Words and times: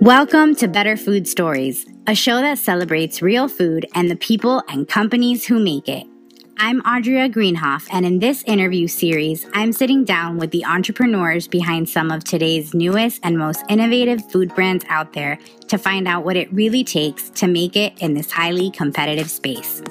Welcome 0.00 0.54
to 0.54 0.66
Better 0.66 0.96
Food 0.96 1.28
Stories, 1.28 1.84
a 2.06 2.14
show 2.14 2.40
that 2.40 2.56
celebrates 2.56 3.20
real 3.20 3.48
food 3.48 3.84
and 3.94 4.10
the 4.10 4.16
people 4.16 4.62
and 4.66 4.88
companies 4.88 5.44
who 5.44 5.62
make 5.62 5.90
it. 5.90 6.06
I'm 6.56 6.80
Audria 6.84 7.30
Greenhoff, 7.30 7.86
and 7.92 8.06
in 8.06 8.18
this 8.18 8.42
interview 8.44 8.88
series, 8.88 9.46
I'm 9.52 9.74
sitting 9.74 10.04
down 10.04 10.38
with 10.38 10.52
the 10.52 10.64
entrepreneurs 10.64 11.46
behind 11.46 11.86
some 11.86 12.10
of 12.10 12.24
today's 12.24 12.72
newest 12.72 13.20
and 13.22 13.36
most 13.36 13.62
innovative 13.68 14.24
food 14.30 14.54
brands 14.54 14.86
out 14.88 15.12
there 15.12 15.38
to 15.68 15.76
find 15.76 16.08
out 16.08 16.24
what 16.24 16.38
it 16.38 16.50
really 16.50 16.82
takes 16.82 17.28
to 17.32 17.46
make 17.46 17.76
it 17.76 18.00
in 18.00 18.14
this 18.14 18.32
highly 18.32 18.70
competitive 18.70 19.30
space. 19.30 19.82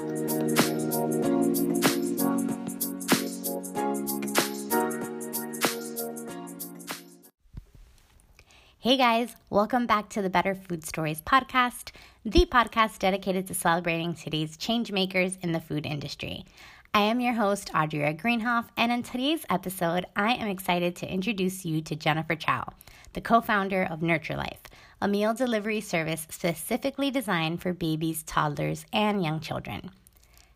Hey 8.82 8.96
guys, 8.96 9.36
welcome 9.50 9.86
back 9.86 10.08
to 10.08 10.22
the 10.22 10.30
Better 10.30 10.54
Food 10.54 10.86
Stories 10.86 11.20
podcast, 11.20 11.90
the 12.24 12.48
podcast 12.50 12.98
dedicated 12.98 13.46
to 13.48 13.52
celebrating 13.52 14.14
today's 14.14 14.56
change 14.56 14.90
makers 14.90 15.36
in 15.42 15.52
the 15.52 15.60
food 15.60 15.84
industry. 15.84 16.46
I 16.94 17.02
am 17.02 17.20
your 17.20 17.34
host, 17.34 17.70
Audria 17.74 18.18
Greenhoff, 18.18 18.68
and 18.78 18.90
in 18.90 19.02
today's 19.02 19.44
episode, 19.50 20.06
I 20.16 20.32
am 20.32 20.48
excited 20.48 20.96
to 20.96 21.12
introduce 21.12 21.66
you 21.66 21.82
to 21.82 21.94
Jennifer 21.94 22.34
Chow, 22.34 22.72
the 23.12 23.20
co 23.20 23.42
founder 23.42 23.84
of 23.84 24.00
Nurture 24.00 24.38
Life, 24.38 24.62
a 24.98 25.06
meal 25.06 25.34
delivery 25.34 25.82
service 25.82 26.26
specifically 26.30 27.10
designed 27.10 27.60
for 27.60 27.74
babies, 27.74 28.22
toddlers, 28.22 28.86
and 28.94 29.22
young 29.22 29.40
children. 29.40 29.90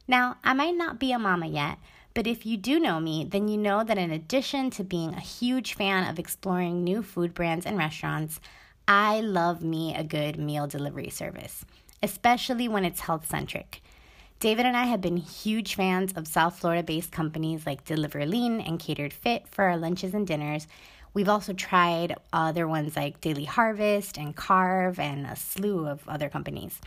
Now, 0.09 0.39
I 0.43 0.55
might 0.55 0.79
not 0.79 0.99
be 0.99 1.13
a 1.13 1.19
mama 1.19 1.47
yet, 1.47 1.77
but 2.15 2.29
if 2.29 2.47
you 2.47 2.57
do 2.57 2.79
know 2.79 3.01
me, 3.01 3.25
then 3.29 3.49
you 3.49 3.59
know 3.59 3.83
that 3.83 3.99
in 3.99 4.13
addition 4.13 4.71
to 4.71 4.85
being 4.85 5.13
a 5.15 5.21
huge 5.21 5.75
fan 5.75 6.09
of 6.09 6.19
exploring 6.19 6.85
new 6.85 7.03
food 7.03 7.35
brands 7.35 7.67
and 7.67 7.77
restaurants, 7.77 8.41
I 8.87 9.21
love 9.21 9.63
me 9.63 9.95
a 9.95 10.05
good 10.05 10.39
meal 10.39 10.69
delivery 10.69 11.11
service, 11.11 11.65
especially 12.03 12.69
when 12.69 12.85
it's 12.85 13.01
health 13.01 13.29
centric. 13.29 13.83
David 14.39 14.67
and 14.67 14.77
I 14.77 14.85
have 14.85 15.01
been 15.01 15.17
huge 15.17 15.75
fans 15.75 16.13
of 16.13 16.29
South 16.29 16.59
Florida 16.59 16.83
based 16.83 17.11
companies 17.11 17.67
like 17.67 17.85
Deliver 17.85 18.27
Lean 18.27 18.61
and 18.61 18.79
Catered 18.79 19.13
Fit 19.13 19.49
for 19.49 19.65
our 19.65 19.77
lunches 19.77 20.15
and 20.15 20.27
dinners. 20.27 20.69
We've 21.15 21.29
also 21.29 21.53
tried 21.53 22.15
other 22.33 22.69
ones 22.69 22.95
like 22.95 23.21
Daily 23.21 23.45
Harvest 23.45 24.19
and 24.19 24.37
Carve 24.37 24.99
and 24.99 25.27
a 25.27 25.35
slew 25.35 25.87
of 25.89 26.07
other 26.09 26.29
companies. 26.29 26.81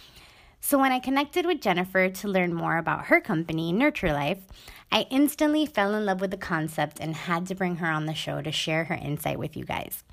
So, 0.68 0.78
when 0.78 0.92
I 0.92 1.00
connected 1.00 1.46
with 1.46 1.62
Jennifer 1.62 2.10
to 2.10 2.28
learn 2.28 2.54
more 2.54 2.76
about 2.76 3.06
her 3.06 3.22
company, 3.22 3.72
Nurture 3.72 4.12
Life, 4.12 4.40
I 4.92 5.08
instantly 5.10 5.66
fell 5.66 5.96
in 5.96 6.06
love 6.06 6.20
with 6.20 6.32
the 6.32 6.36
concept 6.36 7.00
and 7.00 7.16
had 7.16 7.46
to 7.46 7.56
bring 7.56 7.78
her 7.78 7.88
on 7.88 8.06
the 8.06 8.14
show 8.14 8.42
to 8.42 8.52
share 8.52 8.84
her 8.84 8.94
insight 8.96 9.40
with 9.40 9.56
you 9.56 9.64
guys. 9.64 10.04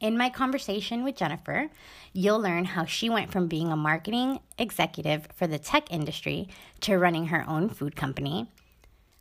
In 0.00 0.16
my 0.16 0.30
conversation 0.30 1.04
with 1.04 1.16
Jennifer, 1.16 1.68
you'll 2.14 2.40
learn 2.40 2.64
how 2.64 2.86
she 2.86 3.10
went 3.10 3.30
from 3.30 3.48
being 3.48 3.70
a 3.70 3.76
marketing 3.76 4.40
executive 4.56 5.28
for 5.34 5.46
the 5.46 5.58
tech 5.58 5.92
industry 5.92 6.48
to 6.80 6.96
running 6.96 7.26
her 7.26 7.44
own 7.46 7.68
food 7.68 7.94
company, 7.94 8.48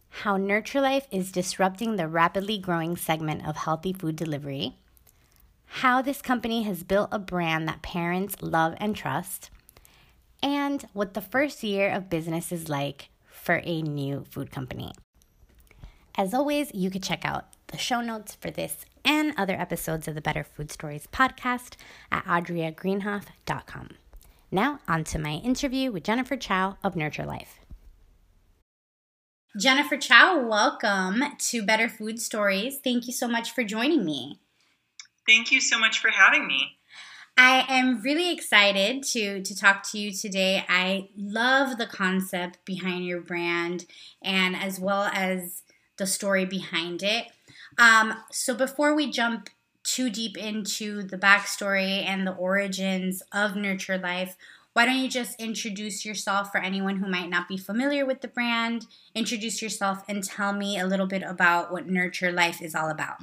how 0.07 0.37
Nurture 0.37 0.79
Life 0.79 1.09
is 1.11 1.33
disrupting 1.33 1.97
the 1.97 2.07
rapidly 2.07 2.57
growing 2.57 2.95
segment 2.95 3.45
of 3.45 3.57
healthy 3.57 3.91
food 3.91 4.15
delivery, 4.15 4.77
how 5.65 6.01
this 6.01 6.21
company 6.21 6.63
has 6.63 6.83
built 6.83 7.09
a 7.11 7.19
brand 7.19 7.67
that 7.67 7.81
parents 7.81 8.41
love 8.41 8.73
and 8.77 8.95
trust 8.95 9.49
and 10.41 10.85
what 10.93 11.13
the 11.13 11.21
first 11.21 11.63
year 11.63 11.91
of 11.91 12.09
business 12.09 12.51
is 12.51 12.69
like 12.69 13.09
for 13.27 13.61
a 13.63 13.81
new 13.81 14.25
food 14.29 14.51
company. 14.51 14.93
As 16.15 16.33
always, 16.33 16.73
you 16.73 16.89
could 16.89 17.03
check 17.03 17.23
out 17.23 17.47
the 17.67 17.77
show 17.77 18.01
notes 18.01 18.35
for 18.35 18.51
this 18.51 18.85
and 19.05 19.33
other 19.37 19.53
episodes 19.53 20.07
of 20.07 20.15
the 20.15 20.21
Better 20.21 20.43
Food 20.43 20.71
Stories 20.71 21.07
podcast 21.11 21.75
at 22.11 22.25
audriagreenhoff.com. 22.25 23.91
Now, 24.51 24.79
on 24.87 25.03
to 25.05 25.19
my 25.19 25.33
interview 25.33 25.91
with 25.91 26.03
Jennifer 26.03 26.35
Chow 26.35 26.77
of 26.83 26.95
Nurture 26.95 27.25
Life. 27.25 27.59
Jennifer 29.59 29.97
Chow, 29.97 30.45
welcome 30.45 31.23
to 31.37 31.63
Better 31.63 31.89
Food 31.89 32.19
Stories. 32.19 32.79
Thank 32.83 33.07
you 33.07 33.13
so 33.13 33.27
much 33.27 33.51
for 33.51 33.63
joining 33.63 34.05
me. 34.05 34.39
Thank 35.27 35.51
you 35.51 35.61
so 35.61 35.77
much 35.79 35.99
for 35.99 36.09
having 36.09 36.47
me. 36.47 36.78
I 37.41 37.63
am 37.69 38.01
really 38.01 38.33
excited 38.33 39.01
to 39.13 39.41
to 39.41 39.55
talk 39.55 39.89
to 39.91 39.97
you 39.97 40.11
today. 40.11 40.65
I 40.67 41.07
love 41.15 41.77
the 41.77 41.85
concept 41.85 42.65
behind 42.65 43.05
your 43.05 43.21
brand 43.21 43.85
and 44.21 44.57
as 44.57 44.77
well 44.77 45.03
as 45.13 45.63
the 45.95 46.05
story 46.05 46.43
behind 46.43 47.01
it. 47.01 47.27
Um, 47.77 48.13
so 48.29 48.53
before 48.53 48.93
we 48.93 49.09
jump 49.09 49.49
too 49.85 50.09
deep 50.09 50.37
into 50.37 51.01
the 51.01 51.17
backstory 51.17 52.05
and 52.05 52.27
the 52.27 52.33
origins 52.33 53.23
of 53.31 53.55
Nurture 53.55 53.97
Life, 53.97 54.35
why 54.73 54.85
don't 54.85 54.97
you 54.97 55.07
just 55.07 55.39
introduce 55.39 56.03
yourself 56.03 56.51
for 56.51 56.57
anyone 56.57 56.97
who 56.97 57.09
might 57.09 57.29
not 57.29 57.47
be 57.47 57.55
familiar 57.55 58.05
with 58.05 58.19
the 58.19 58.27
brand? 58.27 58.85
Introduce 59.15 59.61
yourself 59.61 60.03
and 60.09 60.25
tell 60.25 60.51
me 60.51 60.77
a 60.77 60.85
little 60.85 61.07
bit 61.07 61.23
about 61.23 61.71
what 61.71 61.87
Nurture 61.87 62.33
Life 62.33 62.61
is 62.61 62.75
all 62.75 62.89
about. 62.89 63.21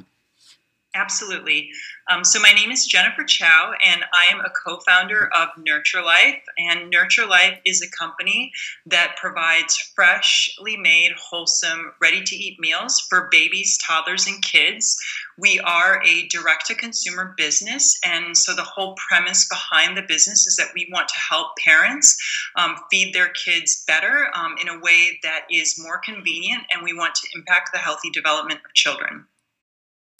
Absolutely. 0.97 1.69
Um, 2.09 2.25
so, 2.25 2.41
my 2.41 2.53
name 2.53 2.71
is 2.71 2.87
Jennifer 2.87 3.23
Chow, 3.23 3.73
and 3.85 4.03
I 4.15 4.33
am 4.33 4.41
a 4.41 4.49
co 4.49 4.79
founder 4.87 5.29
of 5.37 5.49
Nurture 5.59 6.03
Life. 6.03 6.43
And 6.57 6.89
Nurture 6.89 7.27
Life 7.27 7.59
is 7.67 7.83
a 7.83 7.91
company 7.91 8.51
that 8.87 9.17
provides 9.21 9.77
freshly 9.95 10.79
made, 10.79 11.13
wholesome, 11.19 11.93
ready 12.01 12.23
to 12.23 12.35
eat 12.35 12.59
meals 12.59 12.99
for 13.11 13.29
babies, 13.31 13.77
toddlers, 13.87 14.27
and 14.27 14.43
kids. 14.43 14.97
We 15.37 15.61
are 15.61 16.03
a 16.03 16.29
direct 16.29 16.67
to 16.69 16.75
consumer 16.75 17.35
business. 17.37 17.99
And 18.03 18.35
so, 18.35 18.55
the 18.55 18.63
whole 18.63 18.95
premise 18.95 19.47
behind 19.51 19.99
the 19.99 20.07
business 20.09 20.47
is 20.47 20.57
that 20.57 20.73
we 20.75 20.89
want 20.91 21.09
to 21.09 21.19
help 21.19 21.59
parents 21.59 22.17
um, 22.57 22.77
feed 22.91 23.13
their 23.13 23.29
kids 23.29 23.85
better 23.87 24.29
um, 24.35 24.55
in 24.59 24.69
a 24.69 24.81
way 24.81 25.19
that 25.23 25.43
is 25.51 25.79
more 25.79 26.01
convenient, 26.03 26.63
and 26.73 26.83
we 26.83 26.95
want 26.95 27.15
to 27.17 27.29
impact 27.35 27.71
the 27.75 27.79
healthy 27.79 28.09
development 28.09 28.61
of 28.65 28.73
children. 28.73 29.27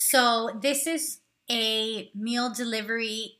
So 0.09 0.51
this 0.61 0.87
is 0.87 1.19
a 1.51 2.09
meal 2.15 2.49
delivery 2.53 3.39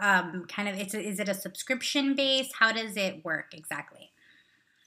um, 0.00 0.46
kind 0.48 0.68
of. 0.68 0.74
It's 0.74 0.92
a, 0.92 1.00
is 1.00 1.20
it 1.20 1.28
a 1.28 1.34
subscription 1.34 2.16
base? 2.16 2.50
How 2.58 2.72
does 2.72 2.96
it 2.96 3.24
work 3.24 3.54
exactly? 3.54 4.07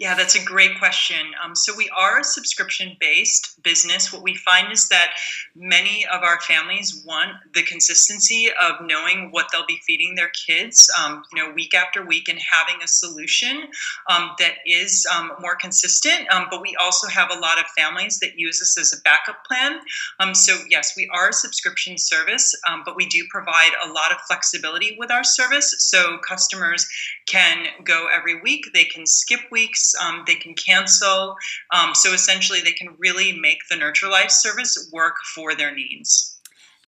Yeah, 0.02 0.16
that's 0.16 0.34
a 0.34 0.44
great 0.44 0.80
question. 0.80 1.28
Um, 1.46 1.56
so 1.56 1.76
we 1.78 1.88
are 1.96 2.22
a 2.22 2.24
subscription-based 2.24 3.62
business. 3.62 4.12
What 4.12 4.24
we 4.24 4.34
find 4.34 4.72
is 4.72 4.88
that 4.88 5.12
many 5.56 6.08
of 6.12 6.24
our 6.24 6.40
families 6.42 7.04
want 7.06 7.34
the 7.54 7.62
consistency 7.62 8.50
of 8.60 8.82
knowing 8.82 9.30
what 9.30 9.50
they'll 9.52 9.68
be 9.68 9.80
feeding 9.86 10.16
their 10.16 10.32
kids, 10.48 10.90
um, 11.00 11.22
you 11.32 11.38
know, 11.38 11.54
week 11.54 11.76
after 11.76 12.04
week, 12.04 12.30
and 12.30 12.40
having 12.40 12.82
a 12.84 12.88
solution 12.88 13.68
um, 14.10 14.32
that 14.40 14.54
is 14.66 15.06
um, 15.16 15.34
more 15.40 15.56
consistent. 15.56 16.28
Um, 16.34 16.48
but 16.50 16.64
we 16.64 16.76
also 16.82 17.08
have 17.08 17.30
a 17.30 17.38
lot 17.38 17.60
of 17.60 17.66
families 17.78 18.18
that 18.22 18.40
use 18.40 18.58
this 18.58 18.80
as 18.80 18.98
a 18.98 19.02
backup 19.04 19.46
plan. 19.46 19.82
Um, 20.20 20.34
so 20.34 20.58
yes, 20.68 20.94
we 20.98 21.12
are 21.14 21.30
a 21.30 21.34
subscription 21.34 22.00
service, 22.00 22.56
but 22.86 22.96
we 22.96 23.06
do 23.06 23.24
provide 23.30 23.74
a 23.86 23.90
lot 23.90 24.12
of 24.12 24.18
flexibility 24.22 24.96
with 24.98 25.12
our 25.12 25.24
service. 25.24 25.76
So 25.78 26.18
customers 26.28 26.88
can 27.28 27.68
go 27.84 28.08
every 28.12 28.42
week. 28.42 28.66
They 28.74 28.86
can 28.86 29.06
skip 29.06 29.42
weeks 29.52 29.91
um, 30.02 30.24
they 30.28 30.36
can 30.36 30.54
cancel. 30.54 31.36
Um, 31.74 31.96
so 31.96 32.14
essentially, 32.14 32.62
they 32.62 32.72
can 32.72 32.96
really 32.98 33.40
make 33.40 33.60
the 33.70 33.76
Nurture 33.76 34.10
Life 34.10 34.32
service 34.32 34.90
work 34.92 35.16
for 35.36 35.56
their 35.56 35.74
needs. 35.74 36.40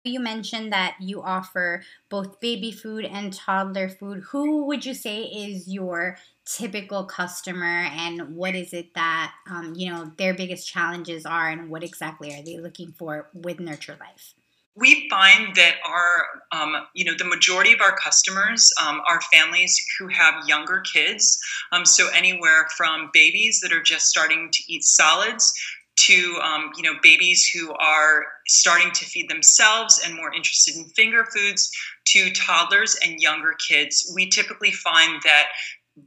You 0.04 0.20
mentioned 0.20 0.74
that 0.74 0.96
you 1.00 1.22
offer 1.22 1.84
both 2.10 2.40
baby 2.40 2.72
food 2.72 3.06
and 3.06 3.32
toddler 3.32 3.88
food. 3.88 4.24
Who 4.32 4.66
would 4.66 4.84
you 4.84 4.96
say 4.96 5.22
is 5.24 5.72
your 5.72 6.18
typical 6.44 7.06
customer, 7.06 7.86
and 7.92 8.36
what 8.36 8.56
is 8.56 8.74
it 8.74 8.96
that 8.96 9.34
um, 9.50 9.74
you 9.76 9.92
know 9.92 10.12
their 10.18 10.34
biggest 10.34 10.68
challenges 10.68 11.26
are, 11.26 11.50
and 11.50 11.70
what 11.70 11.84
exactly 11.84 12.34
are 12.34 12.44
they 12.44 12.58
looking 12.58 12.94
for 12.94 13.30
with 13.34 13.60
Nurture 13.60 13.98
Life? 14.00 14.34
We 14.76 15.10
find 15.10 15.56
that 15.56 15.76
our 15.86 16.28
um, 16.52 16.76
you 16.94 17.04
know 17.04 17.14
the 17.18 17.26
majority 17.26 17.74
of 17.74 17.82
our 17.82 17.96
customers 17.96 18.72
um, 18.82 19.02
are 19.08 19.20
families 19.34 19.78
who 20.00 20.08
have 20.08 20.48
younger 20.48 20.82
kids. 20.94 21.38
Um, 21.72 21.86
so 21.86 22.10
anywhere 22.10 22.68
from 22.78 23.10
babies 23.14 23.60
that 23.62 23.74
are 23.74 23.84
just 23.84 24.08
starting 24.08 24.50
to 24.52 24.64
eat 24.68 24.84
solids 24.84 25.54
to 25.98 26.40
um, 26.42 26.72
you 26.78 26.84
know 26.84 26.98
babies 27.02 27.48
who 27.48 27.74
are 27.74 28.26
starting 28.48 28.92
to 28.94 29.06
feed 29.06 29.30
themselves 29.30 30.02
and 30.06 30.16
more 30.16 30.34
interested 30.34 30.76
in 30.76 30.86
finger 30.96 31.26
foods 31.26 31.70
to 32.06 32.32
toddlers 32.32 32.96
and 33.04 33.20
younger 33.20 33.56
kids. 33.68 34.12
We 34.16 34.30
typically 34.30 34.72
find 34.72 35.22
that 35.24 35.48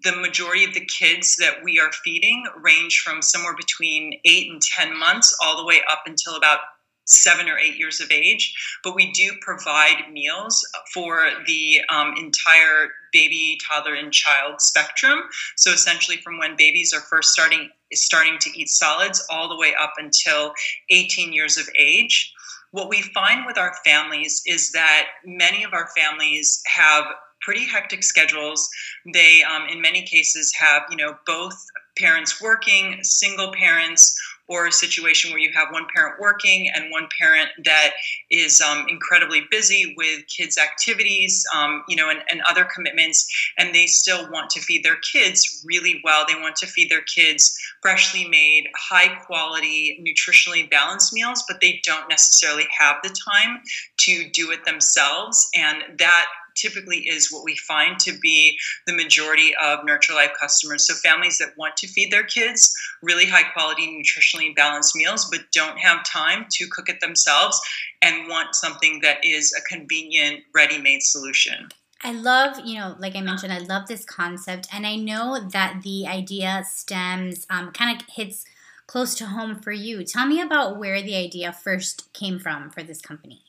the 0.02 0.16
majority 0.16 0.64
of 0.64 0.72
the 0.72 0.86
kids 0.86 1.36
that 1.36 1.62
we 1.62 1.78
are 1.78 1.92
feeding 1.92 2.44
range 2.62 3.02
from 3.04 3.20
somewhere 3.20 3.54
between 3.54 4.18
eight 4.24 4.50
and 4.50 4.60
10 4.60 4.98
months 4.98 5.36
all 5.44 5.58
the 5.58 5.66
way 5.66 5.82
up 5.90 6.02
until 6.06 6.36
about 6.36 6.60
seven 7.04 7.48
or 7.48 7.58
eight 7.58 7.76
years 7.76 8.00
of 8.00 8.10
age, 8.10 8.54
but 8.82 8.94
we 8.94 9.12
do 9.12 9.32
provide 9.40 10.10
meals 10.12 10.66
for 10.92 11.28
the 11.46 11.80
um, 11.90 12.14
entire 12.18 12.90
baby, 13.12 13.58
toddler, 13.68 13.94
and 13.94 14.12
child 14.12 14.60
spectrum. 14.60 15.20
So 15.56 15.72
essentially, 15.72 16.18
from 16.18 16.38
when 16.38 16.56
babies 16.56 16.92
are 16.92 17.00
first 17.00 17.32
starting 17.32 17.70
starting 17.92 18.38
to 18.40 18.50
eat 18.58 18.68
solids, 18.68 19.24
all 19.30 19.48
the 19.48 19.56
way 19.56 19.72
up 19.80 19.92
until 19.98 20.52
18 20.90 21.32
years 21.32 21.56
of 21.56 21.68
age. 21.78 22.32
what 22.72 22.88
we 22.88 23.02
find 23.02 23.46
with 23.46 23.56
our 23.56 23.72
families 23.84 24.42
is 24.48 24.72
that 24.72 25.06
many 25.24 25.62
of 25.62 25.72
our 25.72 25.88
families 25.96 26.60
have 26.66 27.04
pretty 27.40 27.64
hectic 27.64 28.02
schedules. 28.02 28.68
They, 29.12 29.44
um, 29.44 29.68
in 29.68 29.80
many 29.80 30.02
cases, 30.02 30.52
have 30.58 30.82
you 30.90 30.96
know 30.96 31.16
both 31.26 31.54
parents 31.96 32.40
working, 32.40 32.98
single 33.02 33.52
parents, 33.52 34.16
or 34.48 34.66
a 34.66 34.72
situation 34.72 35.30
where 35.30 35.40
you 35.40 35.50
have 35.54 35.68
one 35.70 35.86
parent 35.94 36.20
working 36.20 36.70
and 36.74 36.90
one 36.90 37.08
parent 37.18 37.48
that 37.64 37.92
is 38.30 38.60
um, 38.60 38.86
incredibly 38.88 39.42
busy 39.50 39.94
with 39.96 40.20
kids' 40.28 40.58
activities, 40.58 41.44
um, 41.54 41.82
you 41.88 41.96
know, 41.96 42.10
and, 42.10 42.20
and 42.30 42.42
other 42.48 42.66
commitments, 42.74 43.26
and 43.58 43.74
they 43.74 43.86
still 43.86 44.30
want 44.30 44.50
to 44.50 44.60
feed 44.60 44.84
their 44.84 44.98
kids 45.12 45.64
really 45.66 46.00
well. 46.04 46.24
They 46.28 46.34
want 46.34 46.56
to 46.56 46.66
feed 46.66 46.90
their 46.90 47.02
kids 47.02 47.56
freshly 47.80 48.28
made, 48.28 48.68
high 48.76 49.14
quality, 49.24 50.02
nutritionally 50.06 50.70
balanced 50.70 51.12
meals, 51.12 51.44
but 51.48 51.60
they 51.60 51.80
don't 51.84 52.08
necessarily 52.08 52.66
have 52.78 52.96
the 53.02 53.14
time 53.32 53.60
to 53.98 54.28
do 54.30 54.50
it 54.50 54.64
themselves. 54.64 55.48
And 55.54 55.98
that 55.98 56.26
typically 56.54 56.98
is 57.08 57.32
what 57.32 57.44
we 57.44 57.56
find 57.56 57.98
to 58.00 58.18
be 58.18 58.58
the 58.86 58.94
majority 58.94 59.54
of 59.62 59.84
Nurture 59.84 60.14
Life 60.14 60.32
customers. 60.38 60.86
So, 60.86 60.94
families 60.94 61.38
that 61.38 61.56
want 61.56 61.76
to 61.78 61.86
feed 61.86 62.10
their 62.10 62.24
kids 62.24 62.74
really 63.02 63.26
high 63.26 63.50
quality, 63.52 63.86
nutritionally 63.86 64.54
balanced 64.54 64.96
meals, 64.96 65.28
but 65.30 65.40
don't 65.52 65.78
have 65.78 66.04
time 66.04 66.46
to 66.50 66.66
cook 66.68 66.88
it 66.88 67.00
themselves 67.00 67.60
and 68.02 68.28
want 68.28 68.54
something 68.54 69.00
that 69.02 69.24
is 69.24 69.54
a 69.58 69.74
convenient, 69.74 70.42
ready 70.54 70.78
made 70.78 71.02
solution. 71.02 71.68
I 72.02 72.12
love, 72.12 72.60
you 72.64 72.78
know, 72.78 72.96
like 72.98 73.16
I 73.16 73.22
mentioned, 73.22 73.52
I 73.52 73.60
love 73.60 73.88
this 73.88 74.04
concept. 74.04 74.68
And 74.72 74.86
I 74.86 74.96
know 74.96 75.48
that 75.52 75.82
the 75.82 76.06
idea 76.06 76.62
stems, 76.68 77.46
um, 77.48 77.72
kind 77.72 77.98
of 77.98 78.06
hits 78.08 78.44
close 78.86 79.14
to 79.16 79.26
home 79.26 79.56
for 79.56 79.72
you. 79.72 80.04
Tell 80.04 80.26
me 80.26 80.40
about 80.40 80.78
where 80.78 81.00
the 81.00 81.16
idea 81.16 81.52
first 81.52 82.12
came 82.12 82.38
from 82.38 82.70
for 82.70 82.82
this 82.82 83.00
company. 83.00 83.43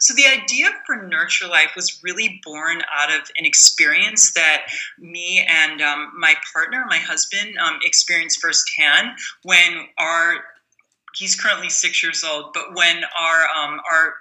So, 0.00 0.14
the 0.14 0.26
idea 0.26 0.70
for 0.86 1.02
Nurture 1.02 1.48
Life 1.48 1.72
was 1.76 2.02
really 2.02 2.40
born 2.44 2.82
out 2.94 3.14
of 3.14 3.30
an 3.36 3.44
experience 3.44 4.32
that 4.32 4.66
me 4.98 5.46
and 5.48 5.80
um, 5.80 6.12
my 6.18 6.34
partner, 6.52 6.84
my 6.88 6.98
husband, 6.98 7.56
um, 7.58 7.78
experienced 7.82 8.40
firsthand 8.40 9.10
when 9.42 9.86
our 9.98 10.44
he's 11.14 11.36
currently 11.36 11.68
six 11.68 12.02
years 12.02 12.24
old, 12.24 12.52
but 12.54 12.74
when 12.74 13.02
our 13.18 13.46
um, 13.56 13.80
our 13.90 14.14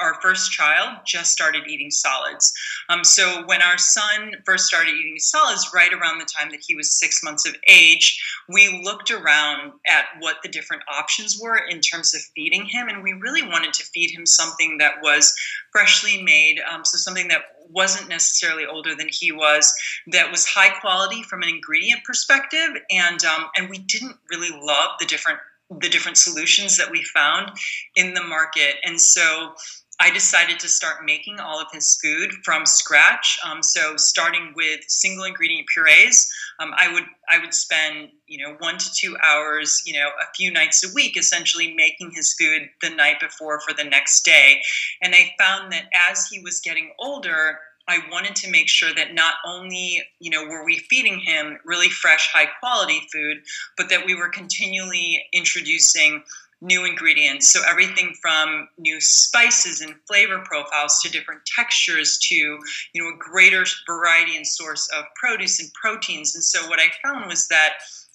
our 0.00 0.20
first 0.20 0.50
child 0.50 0.98
just 1.04 1.32
started 1.32 1.66
eating 1.68 1.90
solids. 1.90 2.52
Um, 2.88 3.04
so 3.04 3.44
when 3.46 3.62
our 3.62 3.78
son 3.78 4.34
first 4.44 4.66
started 4.66 4.94
eating 4.94 5.18
solids, 5.18 5.70
right 5.74 5.92
around 5.92 6.18
the 6.18 6.24
time 6.24 6.50
that 6.50 6.62
he 6.66 6.74
was 6.74 6.98
six 6.98 7.22
months 7.22 7.46
of 7.46 7.54
age, 7.66 8.22
we 8.48 8.82
looked 8.84 9.10
around 9.10 9.72
at 9.86 10.06
what 10.20 10.36
the 10.42 10.48
different 10.48 10.82
options 10.88 11.38
were 11.40 11.56
in 11.56 11.80
terms 11.80 12.14
of 12.14 12.20
feeding 12.34 12.64
him, 12.64 12.88
and 12.88 13.02
we 13.02 13.12
really 13.12 13.42
wanted 13.42 13.72
to 13.74 13.84
feed 13.84 14.10
him 14.10 14.26
something 14.26 14.78
that 14.78 14.94
was 15.02 15.34
freshly 15.72 16.22
made, 16.22 16.60
um, 16.70 16.84
so 16.84 16.96
something 16.98 17.28
that 17.28 17.42
wasn't 17.70 18.08
necessarily 18.08 18.64
older 18.64 18.94
than 18.94 19.08
he 19.10 19.30
was, 19.30 19.74
that 20.06 20.30
was 20.30 20.46
high 20.46 20.70
quality 20.80 21.22
from 21.22 21.42
an 21.42 21.48
ingredient 21.48 22.02
perspective, 22.04 22.70
and 22.90 23.24
um, 23.24 23.46
and 23.56 23.68
we 23.68 23.78
didn't 23.78 24.16
really 24.30 24.50
love 24.50 24.90
the 24.98 25.06
different 25.06 25.38
the 25.80 25.88
different 25.88 26.16
solutions 26.16 26.78
that 26.78 26.90
we 26.90 27.04
found 27.04 27.50
in 27.94 28.14
the 28.14 28.22
market, 28.22 28.76
and 28.84 28.98
so 29.00 29.54
I 30.00 30.10
decided 30.10 30.60
to 30.60 30.68
start 30.68 31.04
making 31.04 31.40
all 31.40 31.60
of 31.60 31.66
his 31.72 31.98
food 32.00 32.32
from 32.44 32.66
scratch. 32.66 33.38
Um, 33.44 33.62
so 33.62 33.96
starting 33.96 34.52
with 34.54 34.80
single 34.86 35.24
ingredient 35.24 35.66
purees, 35.66 36.30
um, 36.60 36.72
I 36.76 36.92
would 36.92 37.04
I 37.28 37.38
would 37.38 37.52
spend 37.52 38.10
you 38.26 38.44
know 38.44 38.54
one 38.60 38.78
to 38.78 38.92
two 38.94 39.16
hours, 39.24 39.82
you 39.84 39.94
know, 39.94 40.08
a 40.08 40.32
few 40.36 40.52
nights 40.52 40.88
a 40.88 40.94
week, 40.94 41.16
essentially 41.16 41.74
making 41.74 42.12
his 42.12 42.34
food 42.34 42.68
the 42.80 42.90
night 42.90 43.18
before 43.20 43.60
for 43.60 43.74
the 43.74 43.84
next 43.84 44.24
day. 44.24 44.60
And 45.02 45.14
I 45.14 45.34
found 45.38 45.72
that 45.72 45.88
as 46.10 46.28
he 46.28 46.40
was 46.40 46.60
getting 46.60 46.92
older, 47.00 47.58
I 47.88 48.00
wanted 48.10 48.36
to 48.36 48.50
make 48.50 48.68
sure 48.68 48.94
that 48.94 49.14
not 49.14 49.34
only, 49.46 50.02
you 50.20 50.30
know, 50.30 50.44
were 50.44 50.64
we 50.64 50.78
feeding 50.78 51.18
him 51.18 51.58
really 51.64 51.88
fresh, 51.88 52.30
high 52.32 52.48
quality 52.60 53.00
food, 53.10 53.38
but 53.76 53.88
that 53.88 54.04
we 54.04 54.14
were 54.14 54.28
continually 54.28 55.24
introducing 55.32 56.22
new 56.60 56.84
ingredients. 56.84 57.52
So 57.52 57.60
everything 57.68 58.14
from 58.20 58.68
new 58.78 59.00
spices 59.00 59.80
and 59.80 59.94
flavor 60.06 60.40
profiles 60.44 61.00
to 61.00 61.10
different 61.10 61.42
textures 61.46 62.18
to 62.28 62.34
you 62.34 62.58
know 62.96 63.08
a 63.08 63.18
greater 63.18 63.64
variety 63.86 64.36
and 64.36 64.46
source 64.46 64.88
of 64.96 65.04
produce 65.14 65.60
and 65.60 65.70
proteins. 65.74 66.34
And 66.34 66.44
so 66.44 66.68
what 66.68 66.80
I 66.80 66.88
found 67.02 67.26
was 67.28 67.48
that 67.48 67.74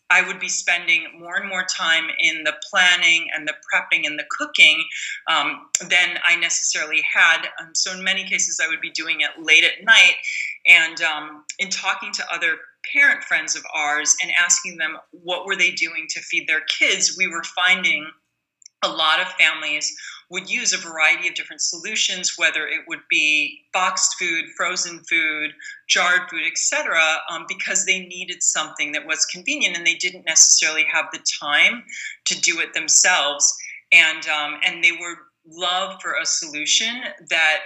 I 0.09 0.21
would 0.27 0.39
be 0.39 0.49
spending 0.49 1.07
more 1.19 1.37
and 1.37 1.49
more 1.49 1.63
time 1.63 2.05
in 2.19 2.43
the 2.43 2.53
planning 2.69 3.29
and 3.35 3.47
the 3.47 3.55
prepping 3.73 4.05
and 4.05 4.19
the 4.19 4.25
cooking 4.29 4.83
um, 5.27 5.69
than 5.89 6.19
I 6.23 6.35
necessarily 6.35 7.01
had. 7.01 7.47
Um, 7.59 7.73
so, 7.73 7.91
in 7.93 8.03
many 8.03 8.23
cases, 8.23 8.61
I 8.63 8.67
would 8.67 8.81
be 8.81 8.91
doing 8.91 9.21
it 9.21 9.43
late 9.43 9.63
at 9.63 9.83
night. 9.83 10.15
And 10.67 11.01
um, 11.01 11.45
in 11.57 11.69
talking 11.69 12.11
to 12.13 12.31
other 12.31 12.57
parent 12.93 13.23
friends 13.23 13.55
of 13.55 13.63
ours 13.73 14.15
and 14.21 14.31
asking 14.37 14.77
them 14.77 14.97
what 15.11 15.45
were 15.45 15.55
they 15.55 15.71
doing 15.71 16.05
to 16.09 16.19
feed 16.19 16.47
their 16.47 16.61
kids, 16.61 17.15
we 17.17 17.27
were 17.27 17.43
finding 17.43 18.05
a 18.83 18.87
lot 18.87 19.19
of 19.19 19.27
families 19.29 19.95
would 20.29 20.49
use 20.49 20.73
a 20.73 20.77
variety 20.77 21.27
of 21.27 21.35
different 21.35 21.61
solutions, 21.61 22.33
whether 22.37 22.67
it 22.67 22.81
would 22.87 23.01
be 23.09 23.61
boxed 23.71 24.15
food, 24.17 24.45
frozen 24.57 24.99
food, 25.09 25.51
jarred 25.87 26.29
food, 26.29 26.43
etc., 26.45 26.99
um, 27.29 27.45
because 27.47 27.85
they 27.85 28.05
needed 28.05 28.41
something 28.41 28.91
that 28.91 29.05
was 29.05 29.25
convenient 29.25 29.77
and 29.77 29.85
they 29.85 29.95
didn't 29.95 30.25
necessarily 30.25 30.85
have 30.91 31.05
the 31.11 31.23
time 31.41 31.83
to 32.25 32.39
do 32.41 32.59
it 32.59 32.73
themselves. 32.73 33.55
And 33.91 34.27
um, 34.27 34.59
and 34.65 34.83
they 34.83 34.91
would 34.91 35.17
love 35.45 36.01
for 36.01 36.15
a 36.19 36.25
solution 36.25 37.03
that 37.29 37.59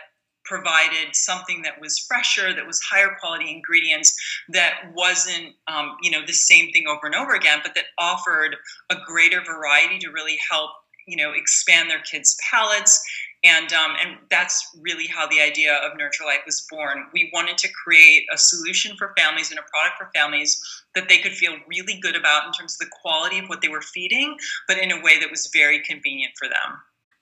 provided 0.48 1.14
something 1.14 1.62
that 1.62 1.80
was 1.80 2.00
fresher, 2.00 2.54
that 2.54 2.66
was 2.66 2.80
higher 2.82 3.16
quality 3.20 3.52
ingredients, 3.52 4.16
that 4.50 4.80
wasn't, 4.96 5.54
um, 5.68 5.98
you 6.02 6.10
know, 6.10 6.26
the 6.26 6.34
same 6.34 6.72
thing 6.72 6.88
over 6.88 7.06
and 7.06 7.16
over 7.16 7.34
again, 7.34 7.60
but 7.62 7.76
that 7.76 7.86
offered 7.98 8.56
a 8.90 8.96
greater 9.06 9.42
variety 9.42 10.00
to 10.00 10.10
really 10.10 10.38
help 10.50 10.72
you 11.08 11.18
know 11.18 11.32
expand 11.32 11.90
their 11.90 12.02
kids' 12.02 12.38
palates. 12.52 13.02
And, 13.44 13.72
um, 13.72 13.96
and 14.04 14.18
that's 14.32 14.68
really 14.82 15.06
how 15.06 15.28
the 15.28 15.40
idea 15.40 15.76
of 15.76 15.96
Nurture 15.96 16.26
Life 16.26 16.42
was 16.46 16.66
born. 16.72 17.06
We 17.14 17.30
wanted 17.32 17.58
to 17.60 17.70
create 17.72 18.26
a 18.34 18.38
solution 18.38 18.98
for 18.98 19.14
families 19.16 19.52
and 19.52 19.60
a 19.60 19.64
product 19.64 19.98
for 20.00 20.10
families 20.14 20.60
that 20.96 21.08
they 21.08 21.20
could 21.20 21.34
feel 21.34 21.54
really 21.68 22.00
good 22.02 22.16
about 22.16 22.48
in 22.48 22.52
terms 22.52 22.74
of 22.74 22.80
the 22.80 22.92
quality 23.02 23.38
of 23.38 23.48
what 23.48 23.62
they 23.62 23.68
were 23.68 23.82
feeding, 23.82 24.36
but 24.68 24.80
in 24.80 24.92
a 24.92 25.02
way 25.04 25.20
that 25.20 25.30
was 25.30 25.52
very 25.54 25.82
convenient 25.84 26.34
for 26.36 26.48
them. 26.48 26.80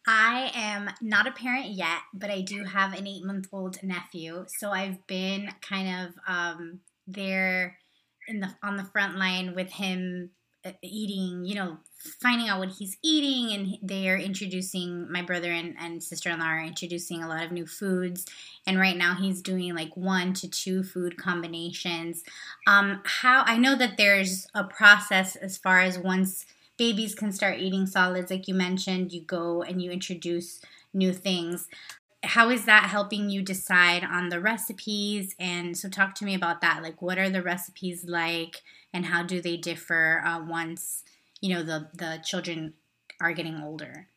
I 0.08 0.52
am 0.54 0.90
not 1.02 1.28
a 1.28 1.32
parent 1.32 1.72
yet, 1.72 2.00
but 2.14 2.30
I 2.30 2.42
do 2.42 2.64
have 2.64 2.94
an 2.94 3.08
eight 3.08 3.26
month 3.26 3.48
old 3.52 3.82
nephew. 3.84 4.46
So 4.48 4.72
I've 4.72 5.06
been 5.08 5.50
kind 5.62 6.08
of 6.08 6.14
um, 6.28 6.80
there 7.08 7.78
in 8.28 8.40
the 8.40 8.56
on 8.64 8.78
the 8.78 8.84
front 8.86 9.18
line 9.18 9.56
with 9.56 9.72
him 9.72 10.30
uh, 10.64 10.72
eating, 10.84 11.46
you 11.46 11.56
know, 11.56 11.78
finding 12.06 12.50
out 12.50 12.60
what 12.60 12.70
he's 12.70 12.98
eating 13.02 13.56
and 13.56 13.78
they're 13.82 14.18
introducing 14.18 15.12
my 15.12 15.22
brother 15.22 15.52
and, 15.52 15.76
and 15.80 16.04
sister-in-law 16.04 16.46
are 16.46 16.64
introducing 16.64 17.24
a 17.24 17.28
lot 17.28 17.44
of 17.44 17.52
new 17.52 17.66
foods. 17.66 18.26
And 18.68 18.80
right 18.80 18.98
now 18.98 19.16
he's 19.16 19.42
doing 19.42 19.76
like 19.76 19.96
one 19.98 20.34
to 20.36 20.50
two 20.50 20.84
food 20.84 21.18
combinations. 21.18 22.24
Um, 22.68 23.02
how 23.06 23.44
i 23.46 23.58
know 23.58 23.76
that 23.76 23.98
there's 23.98 24.48
a 24.54 24.64
process 24.64 25.36
as 25.36 25.58
far 25.58 25.80
as 25.80 26.00
once 26.00 26.46
babies 26.78 27.16
can 27.16 27.32
start 27.32 27.60
eating 27.60 27.86
solids 27.86 28.32
like 28.32 28.48
you 28.48 28.54
mentioned 28.54 29.12
you 29.12 29.22
go 29.22 29.62
and 29.62 29.82
you 29.82 29.92
introduce 29.92 30.62
new 30.96 31.14
things. 31.14 31.68
How 32.24 32.50
is 32.50 32.66
that 32.66 32.86
helping 32.86 33.30
you 33.30 33.44
decide 33.44 34.04
on 34.04 34.30
the 34.30 34.40
recipes? 34.40 35.36
And 35.40 35.78
so 35.78 35.90
talk 35.90 36.16
to 36.16 36.26
me 36.26 36.34
about 36.34 36.62
that. 36.62 36.82
Like 36.82 37.02
what 37.02 37.20
are 37.20 37.30
the 37.30 37.44
recipes 37.44 38.06
like 38.06 38.64
and 38.92 39.06
how 39.06 39.22
do 39.22 39.42
they 39.42 39.58
differ 39.58 40.24
uh, 40.26 40.44
once 40.44 41.04
you 41.46 41.54
know 41.54 41.62
the 41.62 41.88
the 41.94 42.20
children 42.24 42.74
are 43.22 43.32
getting 43.32 43.62
older? 43.62 44.08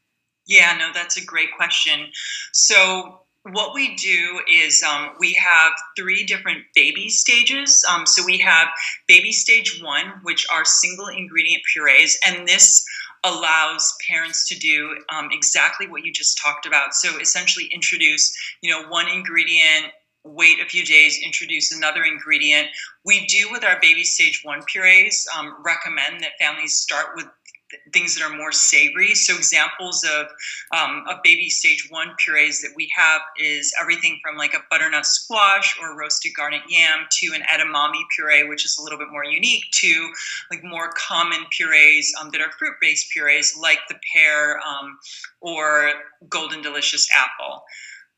Yeah, 0.47 0.75
no, 0.79 0.93
that's 0.95 1.19
a 1.19 1.25
great 1.25 1.51
question. 1.55 2.07
So 2.53 3.21
what 3.43 3.75
we 3.75 3.95
do 3.97 4.41
is 4.51 4.83
um, 4.83 5.11
we 5.21 5.35
have 5.35 5.73
three 5.95 6.25
different 6.25 6.65
baby 6.75 7.11
stages. 7.11 7.85
Um, 7.91 8.07
so 8.07 8.25
we 8.25 8.39
have 8.39 8.69
baby 9.07 9.33
stage 9.33 9.79
one, 9.83 10.07
which 10.23 10.47
are 10.51 10.65
single 10.65 11.09
ingredient 11.09 11.63
purees, 11.71 12.19
and 12.27 12.49
this 12.49 12.83
allows 13.25 13.95
parents 14.09 14.49
to 14.49 14.59
do 14.59 14.97
um, 15.15 15.29
exactly 15.31 15.87
what 15.87 16.07
you 16.07 16.13
just 16.13 16.39
talked 16.39 16.65
about. 16.65 16.95
So 16.95 17.19
essentially, 17.19 17.67
introduce 17.67 18.35
you 18.63 18.71
know 18.71 18.89
one 18.89 19.07
ingredient 19.07 19.93
wait 20.35 20.61
a 20.61 20.67
few 20.67 20.85
days, 20.85 21.21
introduce 21.25 21.73
another 21.73 22.05
ingredient. 22.05 22.69
We 23.05 23.27
do 23.27 23.49
with 23.51 23.65
our 23.65 23.79
baby 23.81 24.05
stage 24.05 24.43
one 24.45 24.63
purees 24.65 25.27
um, 25.37 25.57
recommend 25.65 26.23
that 26.23 26.33
families 26.39 26.77
start 26.77 27.09
with 27.17 27.27
things 27.93 28.15
that 28.15 28.25
are 28.25 28.35
more 28.35 28.53
savory. 28.53 29.15
So 29.15 29.35
examples 29.35 30.05
of 30.05 30.27
um, 30.77 31.05
baby 31.23 31.51
stage 31.51 31.87
one 31.91 32.15
purees 32.19 32.63
that 32.63 32.73
we 32.75 32.91
have 32.97 33.21
is 33.39 33.73
everything 33.81 34.21
from 34.23 34.37
like 34.37 34.55
a 34.55 34.63
butternut 34.71 35.07
squash 35.07 35.77
or 35.81 35.99
roasted 35.99 36.33
garnet 36.35 36.63
yam 36.69 37.07
to 37.11 37.35
an 37.35 37.43
edamame 37.43 38.03
puree, 38.17 38.49
which 38.49 38.65
is 38.65 38.79
a 38.79 38.83
little 38.83 38.99
bit 38.99 39.09
more 39.11 39.25
unique, 39.25 39.65
to 39.73 40.11
like 40.51 40.65
more 40.65 40.91
common 40.97 41.41
purees 41.51 42.13
um, 42.21 42.31
that 42.31 42.41
are 42.41 42.51
fruit 42.59 42.75
based 42.81 43.11
purees 43.11 43.57
like 43.61 43.81
the 43.89 43.97
pear 44.15 44.59
um, 44.61 44.99
or 45.41 45.93
golden 46.29 46.63
delicious 46.63 47.09
apple 47.15 47.65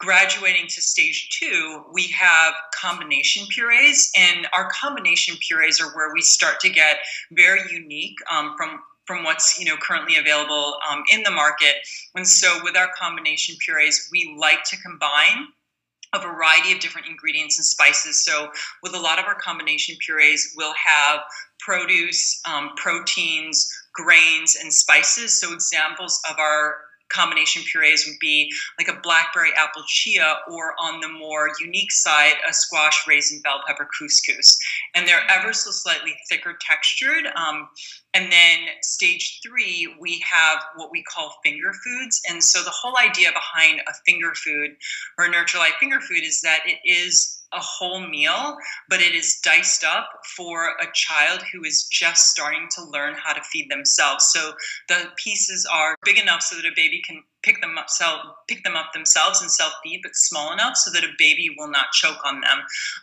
graduating 0.01 0.67
to 0.67 0.81
stage 0.81 1.29
two, 1.29 1.85
we 1.93 2.09
have 2.09 2.55
combination 2.75 3.47
purees, 3.49 4.11
and 4.17 4.49
our 4.53 4.71
combination 4.71 5.37
purees 5.47 5.81
are 5.81 5.95
where 5.95 6.13
we 6.13 6.23
start 6.23 6.59
to 6.61 6.71
get 6.71 6.97
very 7.33 7.61
unique 7.71 8.17
um, 8.33 8.55
from 8.57 8.81
from 9.07 9.25
what's 9.25 9.59
you 9.59 9.67
know 9.67 9.77
currently 9.77 10.17
available 10.17 10.79
um, 10.91 11.03
in 11.13 11.23
the 11.23 11.31
market. 11.31 11.75
And 12.15 12.27
so 12.27 12.61
with 12.63 12.77
our 12.77 12.89
combination 12.99 13.57
purees, 13.61 14.09
we 14.11 14.37
like 14.39 14.65
to 14.65 14.77
combine 14.79 15.49
a 16.13 16.19
variety 16.19 16.73
of 16.73 16.81
different 16.81 17.07
ingredients 17.07 17.59
and 17.59 17.65
spices. 17.65 18.25
So 18.25 18.51
with 18.83 18.95
a 18.95 18.99
lot 18.99 19.19
of 19.19 19.27
our 19.27 19.37
combination 19.37 19.97
purees, 20.01 20.55
we'll 20.57 20.75
have 20.75 21.21
produce, 21.61 22.41
um, 22.49 22.71
proteins, 22.77 23.71
grains, 23.93 24.57
and 24.57 24.73
spices. 24.73 25.39
So 25.39 25.53
examples 25.53 26.21
of 26.29 26.39
our 26.39 26.77
combination 27.11 27.63
purees 27.63 28.07
would 28.07 28.19
be 28.21 28.51
like 28.79 28.89
a 28.89 29.01
blackberry 29.03 29.51
apple 29.57 29.83
chia, 29.87 30.39
or 30.51 30.75
on 30.81 31.01
the 31.01 31.09
more 31.09 31.51
unique 31.61 31.93
side, 31.93 32.35
a 32.49 32.53
squash 32.53 33.07
raisin 33.07 33.41
bell 33.43 33.61
pepper 33.67 33.89
couscous. 33.99 34.59
And 34.95 35.07
they're 35.07 35.29
ever 35.29 35.53
so 35.53 35.71
slightly 35.71 36.15
thicker 36.29 36.57
textured. 36.61 37.27
Um, 37.37 37.69
and 38.15 38.33
then 38.33 38.59
stage 38.83 39.41
three, 39.47 39.95
we 40.01 40.23
have 40.31 40.61
what 40.77 40.91
we 40.91 41.03
call 41.03 41.39
finger 41.45 41.73
foods. 41.85 42.21
And 42.29 42.43
so 42.43 42.63
the 42.63 42.71
whole 42.71 42.97
idea 42.97 43.31
behind 43.33 43.81
a 43.81 43.93
finger 44.07 44.33
food 44.35 44.71
or 45.19 45.27
a 45.27 45.31
Nurture 45.31 45.59
Life 45.59 45.75
finger 45.79 46.01
food 46.01 46.25
is 46.25 46.41
that 46.41 46.61
it 46.67 46.79
is 46.85 47.40
a 47.53 47.61
whole 47.61 48.07
meal, 48.07 48.57
but 48.89 49.01
it 49.01 49.15
is 49.15 49.41
diced 49.43 49.85
up 49.85 50.09
for 50.37 50.77
a 50.81 50.87
child 50.95 51.43
who 51.53 51.65
is 51.65 51.85
just 51.85 52.29
starting 52.29 52.69
to 52.73 52.85
learn 52.85 53.15
how 53.15 53.33
to 53.33 53.43
feed 53.43 53.71
themselves. 53.71 54.31
So 54.33 54.53
the 54.89 55.11
pieces 55.17 55.67
are 55.73 55.97
big 56.05 56.19
enough 56.19 56.43
so 56.43 56.57
that 56.57 56.65
a 56.65 56.73
baby 56.75 57.03
can 57.05 57.23
pick 57.43 57.61
them 57.61 57.79
up 57.79 57.89
self, 57.89 58.21
pick 58.49 58.63
them 58.65 58.77
up 58.77 58.93
themselves 58.93 59.41
and 59.41 59.51
self 59.51 59.73
feed, 59.83 60.01
but 60.03 60.15
small 60.15 60.53
enough 60.53 60.77
so 60.77 60.91
that 60.93 61.05
a 61.05 61.13
baby 61.19 61.49
will 61.57 61.71
not 61.71 61.93
choke 61.93 62.25
on 62.25 62.41
them. 62.41 62.59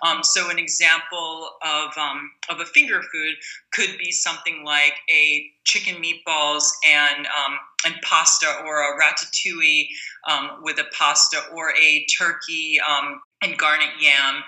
Um, 0.06 0.24
so 0.24 0.50
an 0.50 0.60
example 0.60 1.50
of 1.64 1.98
um, 1.98 2.32
of 2.50 2.60
a 2.60 2.66
finger 2.66 3.02
food 3.02 3.36
could 3.72 3.98
be 3.98 4.12
something 4.12 4.64
like 4.64 4.94
a 5.10 5.52
chicken 5.64 6.02
meatballs 6.02 6.64
and 6.88 7.26
um, 7.28 7.58
and 7.86 7.96
pasta, 8.02 8.48
or 8.66 8.80
a 8.82 9.00
ratatouille 9.00 9.88
um, 10.30 10.60
with 10.62 10.80
a 10.80 10.86
pasta, 10.98 11.38
or 11.54 11.72
a 11.76 12.06
turkey 12.18 12.80
um, 12.88 13.22
and 13.42 13.58
garnet 13.58 13.90
yam. 14.00 14.44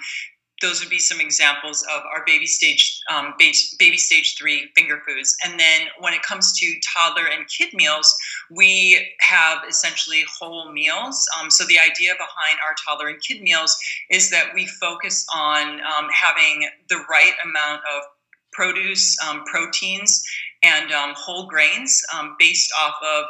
Those 0.62 0.82
would 0.82 0.90
be 0.90 1.00
some 1.00 1.22
examples 1.22 1.84
of 1.84 2.02
our 2.14 2.26
baby 2.26 2.46
stage 2.46 3.00
um, 3.10 3.34
baby 3.38 3.96
stage 3.98 4.36
three 4.38 4.70
finger 4.76 5.02
foods. 5.08 5.34
And 5.46 5.58
then 5.58 5.88
when 6.00 6.14
it 6.14 6.22
comes 6.22 6.52
to 6.60 6.76
toddler 6.94 7.28
and 7.28 7.48
kid 7.48 7.74
meals 7.74 8.14
we 8.50 9.08
have 9.22 9.60
essentially 9.70 10.24
whole 10.40 10.72
meals. 10.72 11.26
Um, 11.40 11.50
so 11.50 11.66
the 11.66 11.80
idea 11.80 12.14
behind 12.14 12.60
our 12.66 12.76
toddler 12.86 13.10
and 13.10 13.22
kid 13.22 13.42
meals 13.42 13.78
is 14.10 14.30
that 14.32 14.52
we 14.54 14.66
focus 14.66 15.26
on 15.34 15.80
um, 15.80 16.10
having 16.14 16.68
the 16.90 17.04
right 17.10 17.34
amount 17.44 17.82
of 17.96 18.04
produce 18.52 19.18
um, 19.28 19.44
proteins 19.46 20.24
and 20.64 20.92
um, 20.92 21.14
whole 21.16 21.48
grains 21.48 22.02
um, 22.18 22.36
based 22.40 22.72
off 22.80 22.96
of 23.02 23.26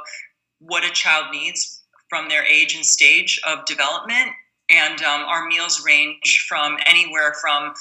what 0.60 0.84
a 0.84 0.90
child 0.90 1.26
needs 1.32 1.84
from 2.10 2.28
their 2.28 2.44
age 2.44 2.76
and 2.76 2.86
stage 2.86 3.40
of 3.48 3.66
development 3.66 4.30
and 4.70 5.02
um, 5.02 5.22
our 5.22 5.48
meals 5.48 5.84
range 5.86 6.46
from 6.48 6.78
anywhere 6.86 7.34
from 7.42 7.74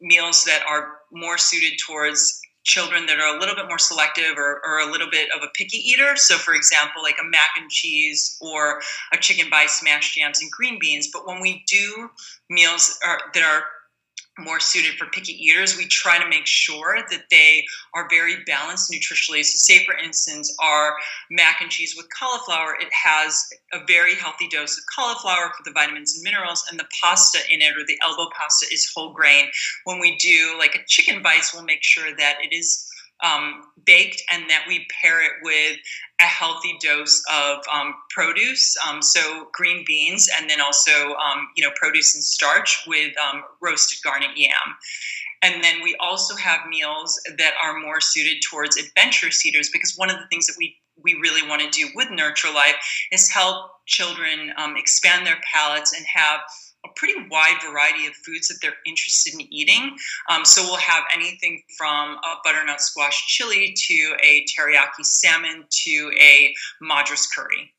meals 0.00 0.44
that 0.44 0.62
are 0.68 0.98
more 1.12 1.36
suited 1.36 1.78
towards 1.86 2.40
children 2.64 3.06
that 3.06 3.18
are 3.18 3.36
a 3.36 3.40
little 3.40 3.54
bit 3.54 3.66
more 3.68 3.78
selective 3.78 4.36
or, 4.36 4.60
or, 4.64 4.80
a 4.80 4.90
little 4.90 5.10
bit 5.10 5.28
of 5.34 5.42
a 5.42 5.48
picky 5.54 5.78
eater. 5.78 6.14
So, 6.14 6.36
for 6.36 6.54
example, 6.54 7.02
like 7.02 7.16
a 7.20 7.24
mac 7.24 7.48
and 7.58 7.70
cheese 7.70 8.36
or 8.40 8.80
a 9.12 9.16
chicken 9.16 9.48
by 9.50 9.64
smashed 9.66 10.16
yams 10.16 10.42
and 10.42 10.50
green 10.50 10.78
beans. 10.78 11.08
But 11.12 11.26
when 11.26 11.40
we 11.40 11.64
do 11.66 12.10
meals 12.50 12.98
are, 13.06 13.18
that 13.32 13.42
are 13.42 13.64
more 14.40 14.60
suited 14.60 14.94
for 14.96 15.06
picky 15.06 15.32
eaters, 15.32 15.76
we 15.76 15.86
try 15.86 16.18
to 16.18 16.28
make 16.28 16.46
sure 16.46 16.98
that 17.10 17.24
they 17.30 17.64
are 17.94 18.08
very 18.08 18.42
balanced 18.46 18.90
nutritionally. 18.90 19.44
So, 19.44 19.56
say 19.56 19.84
for 19.84 19.94
instance, 19.96 20.54
our 20.62 20.94
mac 21.30 21.60
and 21.60 21.70
cheese 21.70 21.94
with 21.96 22.06
cauliflower, 22.18 22.76
it 22.80 22.88
has 22.92 23.46
a 23.72 23.78
very 23.86 24.14
healthy 24.14 24.48
dose 24.48 24.76
of 24.76 24.84
cauliflower 24.94 25.52
for 25.56 25.62
the 25.64 25.72
vitamins 25.72 26.14
and 26.14 26.24
minerals, 26.24 26.64
and 26.70 26.78
the 26.78 26.88
pasta 27.02 27.38
in 27.50 27.62
it 27.62 27.76
or 27.76 27.84
the 27.86 27.98
elbow 28.02 28.28
pasta 28.36 28.66
is 28.72 28.90
whole 28.94 29.12
grain. 29.12 29.46
When 29.84 29.98
we 29.98 30.16
do 30.16 30.56
like 30.58 30.74
a 30.74 30.84
chicken 30.88 31.22
bites, 31.22 31.54
we'll 31.54 31.64
make 31.64 31.82
sure 31.82 32.14
that 32.16 32.38
it 32.42 32.54
is 32.54 32.89
um, 33.22 33.62
baked 33.84 34.22
and 34.32 34.48
that 34.50 34.64
we 34.68 34.86
pair 35.02 35.22
it 35.22 35.32
with 35.42 35.78
a 36.20 36.24
healthy 36.24 36.76
dose 36.80 37.22
of 37.32 37.58
um, 37.72 37.94
produce, 38.10 38.76
um, 38.88 39.02
so 39.02 39.48
green 39.52 39.84
beans, 39.86 40.28
and 40.38 40.50
then 40.50 40.60
also 40.60 41.14
um, 41.14 41.48
you 41.56 41.64
know 41.64 41.70
produce 41.76 42.14
and 42.14 42.22
starch 42.22 42.84
with 42.86 43.12
um, 43.18 43.42
roasted 43.60 43.98
garnet 44.02 44.36
yam. 44.36 44.52
And 45.42 45.64
then 45.64 45.76
we 45.82 45.96
also 46.00 46.36
have 46.36 46.68
meals 46.68 47.18
that 47.38 47.54
are 47.64 47.80
more 47.80 48.00
suited 48.00 48.42
towards 48.50 48.76
adventurous 48.76 49.44
eaters 49.46 49.70
because 49.70 49.96
one 49.96 50.10
of 50.10 50.16
the 50.16 50.26
things 50.30 50.46
that 50.46 50.56
we 50.58 50.76
we 51.02 51.14
really 51.14 51.46
want 51.48 51.62
to 51.62 51.70
do 51.70 51.88
with 51.94 52.10
Nurture 52.10 52.52
Life 52.52 52.76
is 53.10 53.30
help 53.30 53.70
children 53.86 54.52
um, 54.56 54.76
expand 54.76 55.26
their 55.26 55.38
palates 55.52 55.96
and 55.96 56.04
have 56.06 56.40
a 56.84 56.88
pretty 56.96 57.14
wide 57.30 57.58
variety 57.66 58.06
of 58.06 58.14
foods 58.14 58.48
that 58.48 58.58
they're 58.62 58.72
interested 58.86 59.34
in 59.34 59.52
eating. 59.52 59.96
Um, 60.30 60.44
so 60.44 60.62
we'll 60.62 60.76
have 60.76 61.04
anything 61.14 61.62
from 61.76 62.16
a 62.16 62.36
butternut 62.44 62.80
squash 62.80 63.26
chili 63.26 63.74
to 63.76 64.16
a 64.22 64.44
teriyaki 64.44 65.04
salmon 65.04 65.64
to 65.68 66.12
a 66.18 66.54
madras 66.80 67.26
curry. 67.26 67.74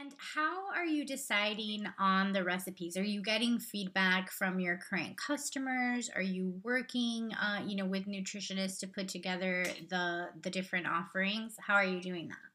And 0.00 0.14
how 0.34 0.72
are 0.74 0.84
you 0.84 1.04
deciding 1.04 1.86
on 1.98 2.32
the 2.32 2.42
recipes? 2.42 2.96
Are 2.96 3.04
you 3.04 3.22
getting 3.22 3.60
feedback 3.60 4.32
from 4.32 4.58
your 4.58 4.76
current 4.78 5.16
customers? 5.16 6.10
Are 6.16 6.22
you 6.22 6.60
working, 6.64 7.32
uh, 7.34 7.62
you 7.64 7.76
know, 7.76 7.86
with 7.86 8.06
nutritionists 8.06 8.80
to 8.80 8.88
put 8.88 9.06
together 9.08 9.64
the 9.90 10.30
the 10.42 10.50
different 10.50 10.88
offerings? 10.88 11.54
How 11.60 11.74
are 11.74 11.84
you 11.84 12.00
doing 12.00 12.28
that? 12.28 12.51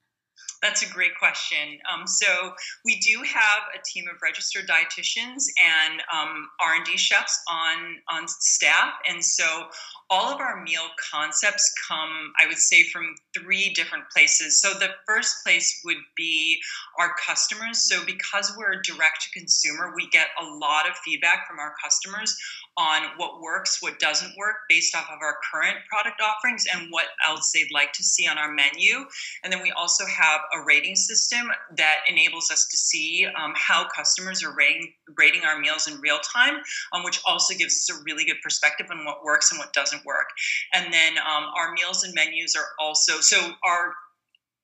That's 0.62 0.82
a 0.82 0.92
great 0.92 1.12
question. 1.20 1.78
Um, 1.92 2.08
so 2.08 2.54
we 2.84 3.00
do 3.00 3.22
have 3.24 3.62
a 3.76 3.80
team 3.86 4.06
of 4.14 4.20
registered 4.24 4.68
dietitians 4.68 5.46
and 5.62 6.02
um, 6.12 6.50
R&D 6.60 6.98
chefs 6.98 7.40
on 7.50 7.98
on 8.10 8.28
staff, 8.28 8.94
and 9.08 9.24
so 9.24 9.68
all 10.10 10.34
of 10.34 10.40
our 10.40 10.64
meal 10.64 10.88
concepts 11.12 11.72
come, 11.88 12.34
I 12.40 12.48
would 12.48 12.58
say, 12.58 12.84
from 12.84 13.14
three 13.38 13.74
different 13.74 14.06
places. 14.10 14.62
So 14.62 14.74
the 14.74 14.90
first 15.06 15.44
place 15.46 15.82
would 15.84 15.98
be 16.16 16.60
our 16.98 17.14
customers. 17.26 17.88
So 17.88 18.06
because 18.06 18.54
we're 18.58 18.82
direct 18.82 19.24
to 19.24 19.40
consumer, 19.40 19.94
we 19.96 20.10
get 20.10 20.28
a 20.42 20.46
lot 20.46 20.90
of 20.90 20.96
feedback 21.04 21.48
from 21.48 21.60
our 21.60 21.74
customers 21.84 22.38
on 22.78 23.04
what 23.18 23.42
works, 23.42 23.82
what 23.82 24.00
doesn't 24.00 24.38
work 24.38 24.56
based 24.70 24.96
off 24.96 25.08
of 25.12 25.20
our 25.22 25.38
current 25.52 25.78
product 25.90 26.22
offerings 26.22 26.66
and 26.74 26.88
what 26.92 27.06
else 27.28 27.52
they'd 27.52 27.72
like 27.74 27.92
to 27.94 28.04
see 28.04 28.28
on 28.28 28.38
our 28.38 28.54
menu. 28.54 29.06
And 29.44 29.52
then 29.52 29.62
we 29.62 29.72
also 29.72 30.06
have 30.06 30.42
a 30.54 30.64
rating 30.64 30.96
system 30.96 31.48
that 31.76 32.02
enables 32.08 32.52
us 32.52 32.68
to 32.70 32.78
see 32.78 33.28
um, 33.36 33.54
how 33.56 33.88
customers 33.88 34.44
are 34.44 34.54
rating, 34.54 34.94
rating 35.18 35.42
our 35.44 35.60
meals 35.60 35.88
in 35.88 36.00
real 36.00 36.20
time, 36.20 36.58
um, 36.94 37.04
which 37.04 37.20
also 37.26 37.56
gives 37.56 37.76
us 37.76 37.98
a 37.98 38.04
really 38.04 38.26
good 38.26 38.38
perspective 38.44 38.88
on 38.92 39.06
what 39.06 39.24
works 39.24 39.52
and 39.52 39.60
what 39.60 39.74
doesn't 39.74 40.06
work. 40.06 40.28
And 40.74 40.94
then 40.94 41.18
um, 41.18 41.46
our 41.58 41.74
meals 41.74 42.04
and 42.04 42.14
menus 42.14 42.56
are 42.56 42.68
also 42.80 43.20
so 43.20 43.54
our 43.64 43.94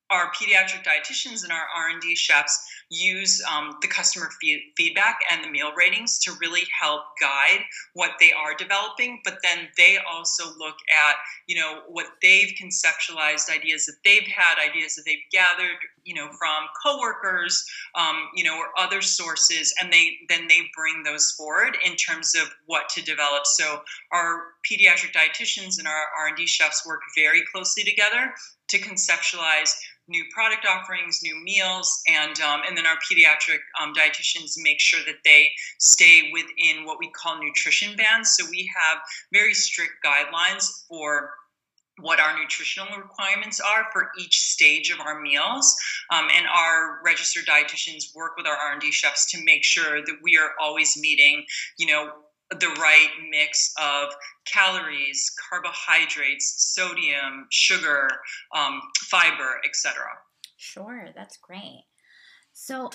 our 0.09 0.31
pediatric 0.31 0.83
dietitians 0.83 1.43
and 1.43 1.51
our 1.51 1.65
r&d 1.75 2.15
chefs 2.15 2.65
use 2.89 3.41
um, 3.51 3.77
the 3.81 3.87
customer 3.87 4.29
feedback 4.77 5.19
and 5.31 5.43
the 5.43 5.49
meal 5.49 5.71
ratings 5.75 6.19
to 6.19 6.31
really 6.39 6.63
help 6.79 7.01
guide 7.19 7.61
what 7.93 8.11
they 8.19 8.31
are 8.31 8.53
developing 8.55 9.19
but 9.23 9.37
then 9.43 9.67
they 9.77 9.97
also 10.11 10.45
look 10.57 10.75
at 11.07 11.15
you 11.47 11.59
know 11.59 11.81
what 11.87 12.07
they've 12.21 12.53
conceptualized 12.61 13.49
ideas 13.49 13.85
that 13.85 13.95
they've 14.03 14.27
had 14.27 14.55
ideas 14.63 14.95
that 14.95 15.03
they've 15.05 15.17
gathered 15.31 15.77
you 16.03 16.13
know 16.13 16.27
from 16.37 16.63
coworkers 16.83 17.63
um, 17.95 18.27
you 18.35 18.43
know 18.43 18.57
or 18.57 18.67
other 18.77 19.01
sources 19.01 19.73
and 19.81 19.91
they 19.91 20.17
then 20.29 20.47
they 20.47 20.69
bring 20.75 21.03
those 21.03 21.31
forward 21.31 21.77
in 21.85 21.95
terms 21.95 22.33
of 22.35 22.49
what 22.65 22.89
to 22.89 23.01
develop. 23.01 23.45
So 23.45 23.81
our 24.11 24.43
pediatric 24.69 25.13
dietitians 25.13 25.79
and 25.79 25.87
our 25.87 26.05
r&d 26.19 26.45
chefs 26.47 26.85
work 26.85 27.01
very 27.15 27.43
closely 27.51 27.83
together 27.83 28.33
to 28.69 28.79
conceptualize 28.79 29.75
new 30.07 30.23
product 30.33 30.65
offerings, 30.65 31.19
new 31.23 31.41
meals, 31.43 32.01
and 32.07 32.39
um, 32.41 32.61
and 32.67 32.77
then 32.77 32.85
our 32.85 32.95
pediatric 32.95 33.59
um, 33.81 33.93
dietitians 33.93 34.53
make 34.57 34.79
sure 34.79 34.99
that 35.05 35.15
they 35.23 35.49
stay 35.79 36.31
within 36.31 36.85
what 36.85 36.97
we 36.99 37.09
call 37.11 37.41
nutrition 37.41 37.95
bands. 37.95 38.35
So 38.37 38.45
we 38.49 38.69
have 38.75 38.99
very 39.31 39.53
strict 39.53 39.93
guidelines 40.05 40.67
for 40.87 41.31
what 41.99 42.19
our 42.19 42.37
nutritional 42.37 42.87
requirements 42.97 43.59
are 43.59 43.85
for 43.91 44.09
each 44.19 44.39
stage 44.39 44.89
of 44.89 44.99
our 44.99 45.21
meals 45.21 45.75
um, 46.11 46.27
and 46.35 46.45
our 46.47 46.99
registered 47.05 47.45
dietitians 47.45 48.15
work 48.15 48.31
with 48.35 48.47
our 48.47 48.55
r&d 48.55 48.91
chefs 48.91 49.29
to 49.29 49.37
make 49.43 49.63
sure 49.63 50.01
that 50.03 50.15
we 50.23 50.35
are 50.35 50.51
always 50.59 50.97
meeting 50.99 51.45
you 51.77 51.85
know 51.85 52.09
the 52.59 52.67
right 52.79 53.09
mix 53.29 53.73
of 53.81 54.09
calories 54.45 55.31
carbohydrates 55.49 56.73
sodium 56.75 57.47
sugar 57.49 58.09
um, 58.55 58.81
fiber 59.09 59.61
etc 59.65 60.03
sure 60.57 61.09
that's 61.15 61.37
great 61.37 61.83
so 62.53 62.89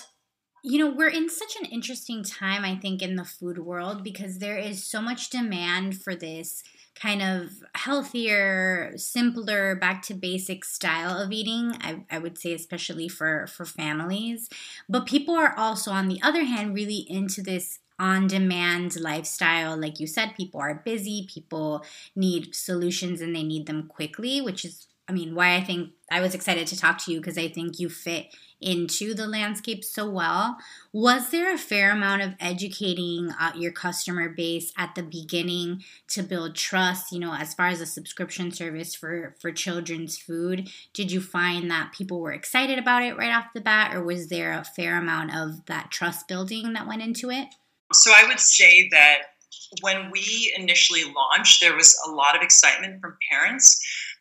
you 0.63 0.77
know, 0.77 0.93
we're 0.93 1.09
in 1.09 1.29
such 1.29 1.55
an 1.61 1.65
interesting 1.65 2.23
time, 2.23 2.65
I 2.65 2.75
think, 2.75 3.01
in 3.01 3.15
the 3.15 3.23
food 3.23 3.59
world 3.59 4.03
because 4.03 4.39
there 4.39 4.57
is 4.57 4.83
so 4.83 5.01
much 5.01 5.29
demand 5.29 6.01
for 6.01 6.15
this 6.15 6.63
kind 6.95 7.21
of 7.21 7.63
healthier, 7.75 8.93
simpler, 8.97 9.75
back 9.75 10.01
to 10.03 10.13
basic 10.13 10.65
style 10.65 11.17
of 11.17 11.31
eating. 11.31 11.77
I, 11.79 12.03
I 12.11 12.19
would 12.19 12.37
say, 12.37 12.53
especially 12.53 13.07
for 13.07 13.47
for 13.47 13.65
families. 13.65 14.49
But 14.89 15.05
people 15.05 15.35
are 15.35 15.57
also, 15.57 15.91
on 15.91 16.09
the 16.09 16.21
other 16.21 16.43
hand, 16.43 16.73
really 16.73 17.05
into 17.09 17.41
this 17.41 17.79
on 17.99 18.27
demand 18.27 18.99
lifestyle. 18.99 19.79
Like 19.79 19.99
you 19.99 20.07
said, 20.07 20.35
people 20.35 20.61
are 20.61 20.81
busy, 20.85 21.27
people 21.31 21.85
need 22.15 22.55
solutions 22.55 23.21
and 23.21 23.35
they 23.35 23.43
need 23.43 23.67
them 23.67 23.87
quickly, 23.87 24.39
which 24.41 24.63
is, 24.63 24.87
I 25.07 25.11
mean, 25.11 25.35
why 25.35 25.55
I 25.55 25.63
think 25.63 25.91
I 26.11 26.21
was 26.21 26.33
excited 26.33 26.67
to 26.67 26.77
talk 26.77 26.97
to 26.99 27.11
you 27.11 27.19
because 27.19 27.37
I 27.37 27.49
think 27.49 27.79
you 27.79 27.89
fit 27.89 28.33
into 28.61 29.13
the 29.13 29.27
landscape 29.27 29.83
so 29.83 30.09
well. 30.09 30.57
Was 30.91 31.29
there 31.29 31.53
a 31.53 31.57
fair 31.57 31.91
amount 31.91 32.21
of 32.21 32.35
educating 32.39 33.31
uh, 33.39 33.51
your 33.55 33.71
customer 33.71 34.29
base 34.29 34.73
at 34.77 34.95
the 34.95 35.03
beginning 35.03 35.83
to 36.09 36.23
build 36.23 36.55
trust? 36.55 37.11
You 37.11 37.19
know, 37.19 37.33
as 37.33 37.53
far 37.53 37.67
as 37.67 37.81
a 37.81 37.85
subscription 37.85 38.51
service 38.51 38.95
for 38.95 39.35
for 39.39 39.51
children's 39.51 40.17
food, 40.17 40.69
did 40.93 41.11
you 41.11 41.21
find 41.21 41.69
that 41.71 41.93
people 41.93 42.19
were 42.19 42.33
excited 42.33 42.77
about 42.77 43.03
it 43.03 43.17
right 43.17 43.33
off 43.33 43.53
the 43.53 43.61
bat, 43.61 43.95
or 43.95 44.03
was 44.03 44.27
there 44.27 44.51
a 44.51 44.63
fair 44.63 44.97
amount 44.97 45.35
of 45.35 45.65
that 45.67 45.91
trust 45.91 46.27
building 46.27 46.73
that 46.73 46.87
went 46.87 47.01
into 47.01 47.29
it? 47.29 47.47
So 47.93 48.11
I 48.15 48.27
would 48.27 48.39
say 48.39 48.87
that 48.89 49.19
when 49.81 50.11
we 50.11 50.53
initially 50.57 51.03
launched, 51.05 51.61
there 51.61 51.75
was 51.75 51.97
a 52.07 52.11
lot 52.11 52.35
of 52.35 52.41
excitement 52.41 53.01
from 53.01 53.17
parents 53.31 53.79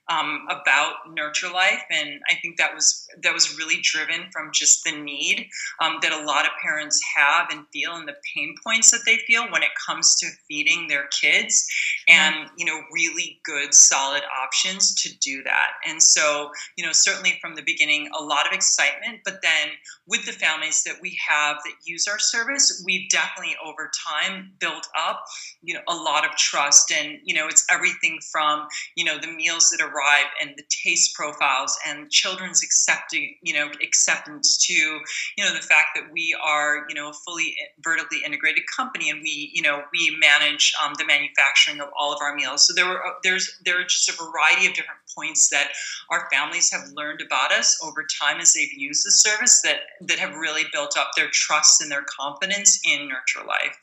um, 0.09 0.47
about 0.49 0.95
Nurture 1.13 1.51
Life, 1.51 1.83
and 1.91 2.21
I 2.31 2.35
think 2.37 2.57
that 2.57 2.75
was 2.75 3.07
that 3.23 3.35
was 3.35 3.59
really 3.59 3.81
driven 3.83 4.31
from 4.33 4.51
just 4.53 4.85
the 4.85 4.93
need 4.93 5.49
um, 5.81 5.99
that 6.03 6.13
a 6.13 6.25
lot 6.25 6.47
of 6.47 6.53
parents 6.63 7.01
have 7.17 7.49
and 7.51 7.67
feel, 7.73 7.95
and 7.95 8.09
the 8.09 8.17
pain 8.35 8.55
points 8.65 8.91
that 8.91 9.01
they 9.05 9.19
feel 9.19 9.43
when 9.51 9.63
it 9.63 9.71
comes 9.87 10.17
to 10.17 10.27
feeding 10.49 10.89
their 10.89 11.09
kids, 11.09 11.67
and 12.09 12.49
you 12.57 12.65
know, 12.65 12.81
really 12.93 13.41
good, 13.45 13.75
solid 13.75 14.23
options 14.43 14.95
to 15.03 15.11
do 15.19 15.43
that. 15.43 15.73
And 15.87 16.03
so, 16.03 16.51
you 16.77 16.87
know, 16.87 16.93
certainly 16.93 17.39
from 17.41 17.55
the 17.55 17.63
beginning, 17.63 18.09
a 18.19 18.23
lot 18.23 18.47
of 18.47 18.53
excitement, 18.53 19.21
but 19.25 19.41
then 19.43 19.73
with 20.07 20.25
the 20.25 20.33
families 20.33 20.83
that 20.85 20.97
we 21.03 21.19
have 21.29 21.57
that 21.65 21.75
use 21.85 22.07
our 22.09 22.19
service, 22.19 22.83
we've 22.87 23.11
definitely 23.11 23.57
over 23.65 23.91
time 24.09 24.53
built 24.59 24.87
up, 24.99 25.25
you 25.63 25.75
know, 25.75 25.81
a 25.87 25.95
lot 25.95 26.25
of 26.25 26.35
trust, 26.37 26.91
and 26.91 27.19
you 27.25 27.35
know, 27.35 27.47
it's 27.47 27.67
everything 27.71 28.19
from 28.33 28.67
you 28.97 29.05
know 29.05 29.19
the 29.19 29.29
meals 29.29 29.69
that 29.71 29.83
are 29.83 29.98
arrive 29.99 30.27
and 30.41 30.55
the 30.57 30.63
taste 30.69 31.15
profiles 31.15 31.77
and 31.87 32.11
children's 32.11 32.63
accepting 32.63 33.37
you 33.43 33.55
know 33.55 33.71
acceptance 33.83 34.57
to 34.67 34.73
you 34.73 35.45
know 35.45 35.53
the 35.55 35.63
fact 35.63 35.89
that 35.95 36.05
we 36.13 36.37
are 36.43 36.85
you 36.89 36.95
know 36.95 37.11
a 37.11 37.13
fully 37.13 37.57
vertically 37.83 38.19
integrated 38.25 38.63
company 38.75 39.11
and 39.11 39.21
we 39.23 39.51
you 39.53 39.63
know 39.63 39.83
we 39.93 40.17
manage 40.21 40.73
um, 40.85 40.93
the 40.99 41.05
manufacturing 41.05 41.81
of 41.81 41.89
all 41.99 42.13
of 42.13 42.21
our 42.21 42.35
meals. 42.35 42.67
So 42.67 42.75
there 42.75 42.87
were 42.87 43.05
uh, 43.05 43.15
there's 43.23 43.59
there 43.65 43.81
are 43.81 43.85
just 43.85 44.09
a 44.09 44.13
variety 44.13 44.67
of 44.67 44.75
different 44.75 45.01
points 45.17 45.49
that 45.51 45.71
our 46.11 46.29
families 46.31 46.71
have 46.73 46.89
learned 46.95 47.21
about 47.21 47.53
us 47.53 47.79
over 47.83 48.07
time 48.21 48.41
as 48.41 48.53
they've 48.53 48.73
used 48.73 49.07
the 49.07 49.11
service 49.11 49.63
that 49.63 49.81
that 50.03 50.19
have 50.19 50.35
really 50.35 50.65
built 50.73 50.97
up 50.97 51.11
their 51.17 51.29
trust 51.33 51.81
and 51.81 51.91
their 51.91 52.05
confidence 52.19 52.79
in 52.85 53.09
nurture 53.09 53.47
life 53.47 53.77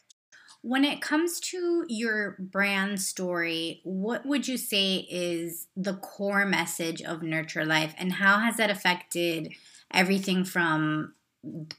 when 0.66 0.84
it 0.84 1.00
comes 1.00 1.40
to 1.40 1.86
your 1.88 2.38
brand 2.40 3.00
story, 3.00 3.82
what 3.84 4.26
would 4.26 4.48
you 4.48 4.58
say 4.58 5.06
is 5.12 5.68
the 5.78 5.94
core 5.94 6.44
message 6.44 7.04
of 7.04 7.22
Nurture 7.22 7.66
Life 7.66 7.94
and 8.00 8.14
how 8.14 8.40
has 8.40 8.58
that 8.58 8.72
affected 8.72 9.54
everything 9.94 10.44
from 10.44 11.14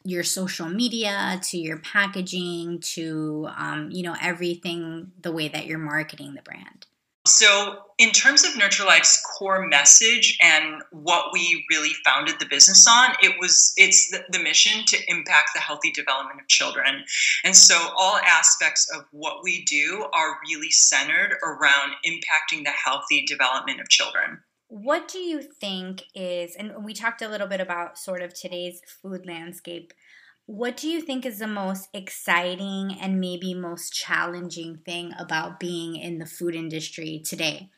your 0.05 0.23
social 0.23 0.69
media 0.69 1.41
to 1.43 1.59
your 1.59 1.79
packaging 1.79 2.79
to 2.79 3.49
um, 3.57 3.91
you 3.91 4.05
know 4.05 4.15
everything 4.23 5.11
the 5.21 5.33
way 5.33 5.49
that 5.49 5.67
you're 5.67 5.81
marketing 5.81 6.35
the 6.35 6.43
brand 6.43 6.87
so, 7.29 7.79
in 7.99 8.11
terms 8.11 8.45
of 8.45 8.57
Nurture 8.57 8.85
Life's 8.85 9.23
core 9.39 9.67
message 9.67 10.37
and 10.43 10.83
what 10.91 11.33
we 11.33 11.65
really 11.71 11.93
founded 12.05 12.37
the 12.39 12.47
business 12.47 12.87
on, 12.89 13.11
it 13.23 13.37
was 13.41 13.73
it's 13.77 14.11
the, 14.11 14.25
the, 14.31 14.39
mission 14.39 14.85
to 14.87 14.99
impact 15.09 15.51
the 15.55 15.61
healthy 15.61 15.91
development 15.91 16.41
of 16.41 16.49
children. 16.49 17.05
And 17.45 17.57
so, 17.57 17.77
all 17.97 18.19
aspects 18.19 18.89
of 18.95 19.05
what 19.13 19.43
we 19.43 19.65
do 19.65 20.07
are 20.13 20.39
really 20.49 20.71
centered 20.71 21.37
around 21.43 21.93
impacting 22.07 22.65
the 22.65 22.71
healthy 22.71 23.25
development 23.27 23.81
of 23.81 23.89
children. 23.89 24.43
What 24.69 25.07
do 25.07 25.19
you 25.19 25.43
think 25.43 26.03
is, 26.15 26.57
and 26.57 26.85
we 26.85 26.93
talked 26.93 27.23
a 27.23 27.29
little 27.29 27.47
bit 27.47 27.61
about 27.61 27.99
sort 27.99 28.23
of 28.23 28.35
today's 28.35 28.81
food 29.01 29.25
landscape 29.25 29.93
what 30.47 30.77
do 30.77 30.89
you 30.89 31.01
think 31.01 31.27
is 31.27 31.41
the 31.41 31.47
most 31.47 31.89
exciting 31.93 32.97
and 33.01 33.21
maybe 33.21 33.53
most 33.53 33.93
challenging 33.93 34.79
thing 34.85 35.13
about 35.19 35.59
being 35.59 35.97
in 35.97 36.19
the 36.19 36.27
food 36.27 36.55
industry 36.55 37.21
today? 37.25 37.69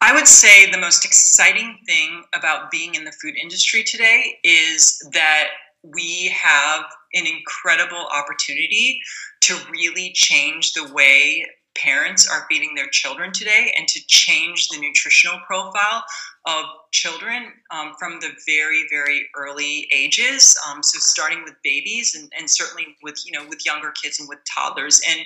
I 0.00 0.14
would 0.14 0.28
say 0.28 0.70
the 0.70 0.78
most 0.78 1.04
exciting 1.04 1.78
thing 1.86 2.22
about 2.32 2.70
being 2.70 2.94
in 2.94 3.04
the 3.04 3.12
food 3.12 3.34
industry 3.36 3.82
today 3.82 4.38
is 4.44 4.98
that 5.12 5.48
we 5.82 6.28
have 6.28 6.84
an 7.14 7.26
incredible 7.26 8.06
opportunity 8.16 9.00
to 9.42 9.56
really 9.70 10.12
change 10.14 10.72
the 10.72 10.90
way 10.92 11.44
parents 11.76 12.28
are 12.28 12.46
feeding 12.48 12.74
their 12.74 12.88
children 12.88 13.32
today 13.32 13.74
and 13.76 13.88
to 13.88 14.00
change 14.06 14.68
the 14.68 14.78
nutritional 14.78 15.38
profile 15.46 16.04
of 16.46 16.64
children 16.92 17.52
um, 17.70 17.92
from 17.98 18.18
the 18.20 18.30
very 18.46 18.86
very 18.90 19.28
early 19.36 19.88
ages 19.94 20.56
um, 20.68 20.82
so 20.82 20.98
starting 20.98 21.42
with 21.44 21.54
babies 21.62 22.14
and, 22.14 22.30
and, 22.38 22.48
certainly 22.50 22.96
with 23.02 23.22
you 23.26 23.32
know 23.32 23.46
with 23.48 23.64
younger 23.64 23.92
kids 24.02 24.18
and 24.18 24.28
with 24.28 24.38
toddlers. 24.44 25.00
And 25.08 25.20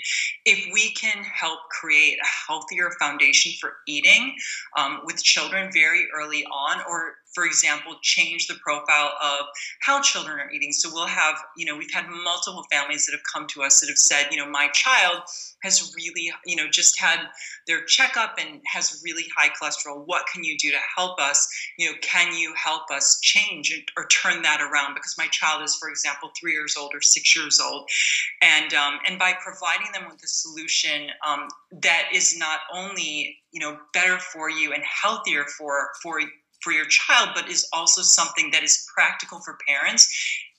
if 0.44 0.72
we 0.72 0.92
can 0.92 1.22
help 1.24 1.60
create 1.70 2.18
a 2.18 2.26
healthier 2.48 2.90
foundation 2.98 3.52
for 3.60 3.76
eating 3.86 4.34
um, 4.76 5.00
with 5.04 5.22
children 5.22 5.70
very 5.72 6.06
early 6.14 6.44
on 6.46 6.80
or 6.88 7.14
for 7.34 7.44
example, 7.44 7.96
change 8.02 8.46
the 8.46 8.54
profile 8.54 9.12
of 9.22 9.46
how 9.82 10.00
children 10.00 10.38
are 10.38 10.50
eating. 10.50 10.72
So 10.72 10.90
we'll 10.92 11.06
have, 11.06 11.36
you 11.56 11.66
know, 11.66 11.76
we've 11.76 11.92
had 11.92 12.06
multiple 12.08 12.64
families 12.70 13.06
that 13.06 13.12
have 13.12 13.24
come 13.32 13.46
to 13.48 13.62
us 13.62 13.80
that 13.80 13.88
have 13.88 13.98
said, 13.98 14.28
you 14.30 14.38
know, 14.38 14.48
my 14.48 14.68
child 14.68 15.22
has 15.62 15.92
really, 15.96 16.30
you 16.46 16.56
know, 16.56 16.68
just 16.70 17.00
had 17.00 17.18
their 17.66 17.82
checkup 17.84 18.36
and 18.38 18.60
has 18.66 19.00
really 19.04 19.24
high 19.36 19.48
cholesterol. 19.48 20.02
What 20.06 20.26
can 20.32 20.44
you 20.44 20.56
do 20.58 20.70
to 20.70 20.78
help 20.96 21.18
us? 21.18 21.48
You 21.78 21.90
know, 21.90 21.96
can 22.02 22.36
you 22.36 22.52
help 22.54 22.90
us 22.90 23.18
change 23.22 23.72
or 23.96 24.06
turn 24.08 24.42
that 24.42 24.60
around? 24.60 24.94
Because 24.94 25.14
my 25.18 25.26
child 25.28 25.62
is, 25.62 25.74
for 25.74 25.88
example, 25.88 26.30
three 26.38 26.52
years 26.52 26.76
old 26.78 26.92
or 26.94 27.00
six 27.00 27.34
years 27.34 27.60
old, 27.60 27.88
and 28.42 28.74
um, 28.74 28.98
and 29.08 29.18
by 29.18 29.32
providing 29.42 29.90
them 29.92 30.04
with 30.10 30.22
a 30.22 30.28
solution 30.28 31.08
um, 31.26 31.48
that 31.80 32.08
is 32.12 32.38
not 32.38 32.60
only 32.72 33.38
you 33.52 33.60
know 33.60 33.78
better 33.92 34.18
for 34.18 34.50
you 34.50 34.72
and 34.72 34.82
healthier 34.84 35.44
for 35.56 35.90
for 36.02 36.20
for 36.64 36.72
your 36.72 36.86
child, 36.86 37.28
but 37.34 37.48
is 37.48 37.68
also 37.72 38.00
something 38.00 38.50
that 38.50 38.64
is 38.64 38.86
practical 38.94 39.40
for 39.40 39.58
parents 39.68 40.10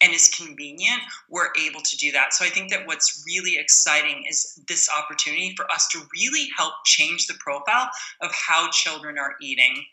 and 0.01 0.13
is 0.13 0.29
convenient, 0.29 1.01
we're 1.29 1.49
able 1.59 1.81
to 1.81 1.97
do 1.97 2.11
that. 2.11 2.33
So 2.33 2.45
I 2.45 2.49
think 2.49 2.69
that 2.69 2.85
what's 2.85 3.23
really 3.25 3.57
exciting 3.57 4.25
is 4.29 4.61
this 4.67 4.87
opportunity 4.89 5.53
for 5.57 5.69
us 5.71 5.87
to 5.89 6.01
really 6.13 6.47
help 6.55 6.73
change 6.85 7.27
the 7.27 7.35
profile 7.39 7.89
of 8.21 8.31
how 8.31 8.69
children 8.71 9.17
are 9.17 9.35
eating. 9.41 9.83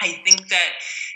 I 0.00 0.20
think 0.24 0.48
that 0.48 0.70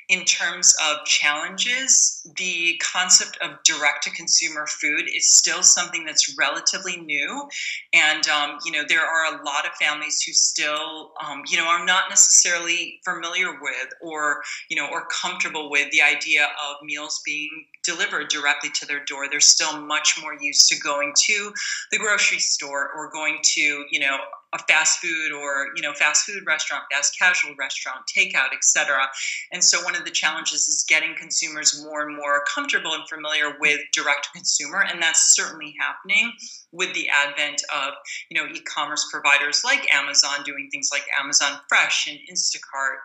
in 0.09 0.25
terms 0.25 0.77
of 0.91 1.05
challenges, 1.07 2.21
the 2.37 2.79
concept 2.93 3.39
of 3.41 3.63
direct 3.65 4.05
to 4.05 4.11
consumer 4.11 4.67
food 4.67 5.05
is 5.15 5.33
still 5.33 5.63
something 5.63 6.05
that's 6.05 6.37
relatively 6.39 6.99
new. 6.99 7.49
And, 7.95 8.29
um, 8.29 8.59
you 8.67 8.73
know, 8.73 8.83
there 8.87 9.05
are 9.05 9.35
a 9.35 9.43
lot 9.45 9.65
of 9.65 9.73
families 9.81 10.21
who 10.21 10.33
still, 10.33 11.13
um, 11.27 11.43
you 11.49 11.57
know, 11.57 11.67
are 11.67 11.85
not 11.87 12.11
necessarily 12.11 13.01
familiar 13.05 13.53
with 13.53 13.89
or, 14.03 14.43
you 14.69 14.77
know, 14.77 14.89
or 14.91 15.07
comfortable 15.07 15.71
with 15.71 15.91
the 15.91 16.03
idea 16.03 16.45
of 16.45 16.85
meals 16.85 17.23
being 17.25 17.65
delivered 17.83 18.29
directly 18.29 18.71
to 18.75 18.87
their 18.87 19.05
door. 19.07 19.29
They're 19.31 19.41
still 19.41 19.81
much 19.81 20.19
more 20.21 20.35
used 20.39 20.69
to 20.69 20.79
going 20.81 21.15
to 21.27 21.53
the 21.91 21.99
grocery 21.99 22.41
store 22.41 22.91
or 22.95 23.11
going 23.11 23.39
to, 23.55 23.87
you 23.91 24.01
know, 24.01 24.19
a 24.55 24.59
fast 24.69 25.01
food 25.01 25.33
or 25.33 25.69
you 25.75 25.83
know 25.83 25.93
fast 25.95 26.25
food 26.25 26.43
restaurant 26.47 26.85
fast 26.91 27.19
casual 27.19 27.55
restaurant 27.59 27.99
takeout 28.07 28.55
etc 28.55 29.07
and 29.53 29.63
so 29.63 29.83
one 29.83 29.97
of 29.97 30.05
the 30.05 30.11
challenges 30.11 30.69
is 30.69 30.85
getting 30.89 31.15
consumers 31.17 31.83
more 31.85 32.07
and 32.07 32.17
more 32.17 32.43
comfortable 32.53 32.95
and 32.95 33.07
familiar 33.09 33.57
with 33.61 33.81
direct 33.93 34.29
consumer 34.33 34.83
and 34.83 35.03
that's 35.03 35.35
certainly 35.35 35.75
happening 35.81 36.33
with 36.73 36.93
the 36.95 37.09
advent 37.09 37.63
of 37.75 37.95
you 38.31 38.41
know 38.41 38.49
e-commerce 38.55 39.07
providers 39.11 39.63
like 39.65 39.93
amazon 39.93 40.43
doing 40.45 40.69
things 40.71 40.89
like 40.93 41.05
amazon 41.21 41.59
fresh 41.69 42.09
and 42.09 42.19
instacart. 42.33 42.97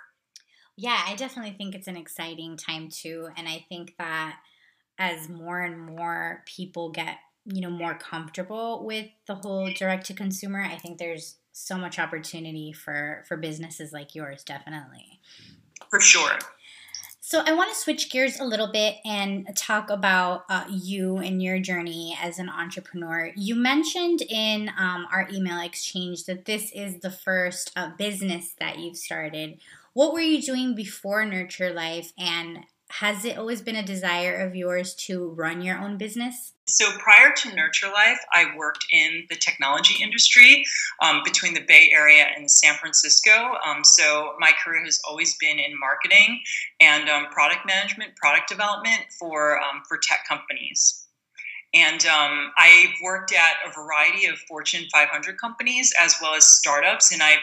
Yeah 0.78 1.02
i 1.08 1.16
definitely 1.16 1.56
think 1.58 1.74
it's 1.74 1.88
an 1.88 1.98
exciting 1.98 2.58
time 2.58 2.90
too 2.90 3.30
and 3.36 3.48
i 3.48 3.66
think 3.68 3.96
that 3.98 4.38
as 5.00 5.30
more 5.30 5.62
and 5.62 5.80
more 5.80 6.44
people 6.46 6.92
get 6.92 7.18
you 7.52 7.62
know 7.62 7.70
more 7.70 7.96
comfortable 7.96 8.86
with 8.86 9.08
the 9.28 9.36
whole 9.36 9.72
direct 9.74 10.06
to 10.06 10.14
consumer 10.14 10.62
i 10.62 10.76
think 10.76 10.98
there's 10.98 11.36
so 11.60 11.78
much 11.78 12.00
opportunity 12.00 12.72
for 12.72 13.24
for 13.28 13.38
businesses 13.38 13.92
like 13.92 14.16
yours 14.16 14.44
definitely. 14.44 15.20
For 15.90 16.00
sure. 16.00 16.40
So 17.22 17.44
i 17.46 17.54
want 17.54 17.70
to 17.70 17.76
switch 17.76 18.10
gears 18.10 18.40
a 18.40 18.46
little 18.46 18.72
bit 18.72 18.96
and 19.06 19.48
talk 19.56 19.90
about 19.90 20.46
uh, 20.50 20.66
you 20.70 21.18
and 21.18 21.44
your 21.44 21.60
journey 21.60 22.18
as 22.22 22.40
an 22.40 22.50
entrepreneur. 22.50 23.32
You 23.36 23.56
mentioned 23.56 24.22
in 24.22 24.72
um, 24.78 25.06
our 25.12 25.28
email 25.32 25.62
exchange 25.62 26.26
that 26.26 26.46
this 26.46 26.72
is 26.72 27.02
the 27.02 27.12
first 27.12 27.72
uh, 27.76 27.92
business 27.98 28.56
that 28.60 28.80
you've 28.80 28.98
started. 28.98 29.60
What 29.94 30.14
were 30.14 30.22
you 30.22 30.42
doing 30.42 30.76
before 30.76 31.26
nurture 31.26 31.74
life 31.74 32.14
and 32.18 32.60
has 32.94 33.24
it 33.24 33.38
always 33.38 33.62
been 33.62 33.76
a 33.76 33.84
desire 33.84 34.36
of 34.36 34.56
yours 34.56 34.96
to 34.96 35.30
run 35.30 35.62
your 35.62 35.78
own 35.78 35.98
business? 35.98 36.54
So 36.69 36.91
prior 36.99 37.34
to 37.36 37.55
Nurture 37.55 37.88
Life, 37.88 38.19
I 38.32 38.55
worked 38.55 38.86
in 38.91 39.25
the 39.27 39.36
technology 39.36 40.03
industry 40.03 40.63
um, 41.01 41.21
between 41.25 41.55
the 41.55 41.62
Bay 41.62 41.91
Area 41.91 42.27
and 42.36 42.49
San 42.49 42.75
Francisco. 42.75 43.55
Um, 43.67 43.84
so 43.84 44.34
my 44.39 44.51
career 44.63 44.84
has 44.86 45.01
always 45.08 45.36
been 45.38 45.58
in 45.58 45.77
marketing 45.79 46.41
and 46.79 47.10
um, 47.10 47.25
product 47.32 47.65
management, 47.65 48.15
product 48.17 48.49
development 48.49 49.01
for 49.17 49.60
um, 49.60 49.82
for 49.88 49.97
tech 49.97 50.25
companies. 50.27 51.05
And 51.73 52.05
um, 52.05 52.51
I've 52.58 52.93
worked 53.03 53.34
at 53.34 53.55
a 53.67 53.73
variety 53.73 54.27
of 54.27 54.38
Fortune 54.47 54.86
500 54.91 55.39
companies 55.39 55.91
as 55.99 56.15
well 56.21 56.36
as 56.36 56.45
startups, 56.45 57.12
and 57.12 57.21
I've 57.21 57.39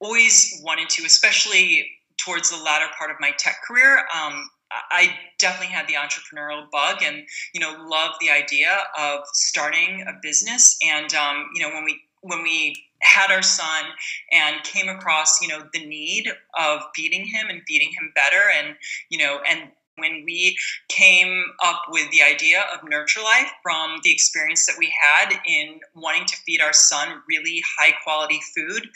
always 0.00 0.60
wanted 0.64 0.88
to, 0.90 1.04
especially 1.04 1.88
towards 2.16 2.50
the 2.50 2.62
latter 2.62 2.86
part 2.98 3.10
of 3.10 3.16
my 3.20 3.32
tech 3.38 3.56
career, 3.66 4.04
um, 4.14 4.50
I 4.90 5.14
definitely 5.38 5.74
had 5.74 5.86
the 5.86 5.94
entrepreneurial 5.94 6.70
bug 6.70 7.02
and, 7.02 7.26
you 7.52 7.60
know, 7.60 7.74
love 7.86 8.12
the 8.20 8.30
idea 8.30 8.76
of 8.98 9.20
starting 9.32 10.02
a 10.02 10.12
business. 10.22 10.76
And, 10.86 11.12
um, 11.14 11.48
you 11.54 11.62
know, 11.62 11.74
when 11.74 11.84
we, 11.84 12.00
when 12.22 12.42
we 12.42 12.76
had 13.00 13.30
our 13.30 13.42
son 13.42 13.84
and 14.30 14.62
came 14.64 14.88
across, 14.88 15.40
you 15.40 15.48
know, 15.48 15.62
the 15.72 15.84
need 15.84 16.28
of 16.58 16.82
feeding 16.94 17.24
him 17.26 17.48
and 17.48 17.62
feeding 17.66 17.90
him 17.90 18.12
better 18.14 18.42
and, 18.56 18.76
you 19.10 19.18
know, 19.18 19.40
and 19.48 19.70
when 19.96 20.22
we 20.24 20.56
came 20.88 21.44
up 21.62 21.82
with 21.90 22.10
the 22.10 22.22
idea 22.22 22.64
of 22.72 22.88
Nurture 22.88 23.20
Life 23.20 23.50
from 23.62 24.00
the 24.02 24.12
experience 24.12 24.66
that 24.66 24.76
we 24.78 24.92
had 25.00 25.34
in 25.46 25.80
wanting 25.94 26.24
to 26.26 26.36
feed 26.46 26.62
our 26.62 26.72
son 26.72 27.22
really 27.28 27.62
high 27.78 27.92
quality 28.02 28.40
food, 28.54 28.88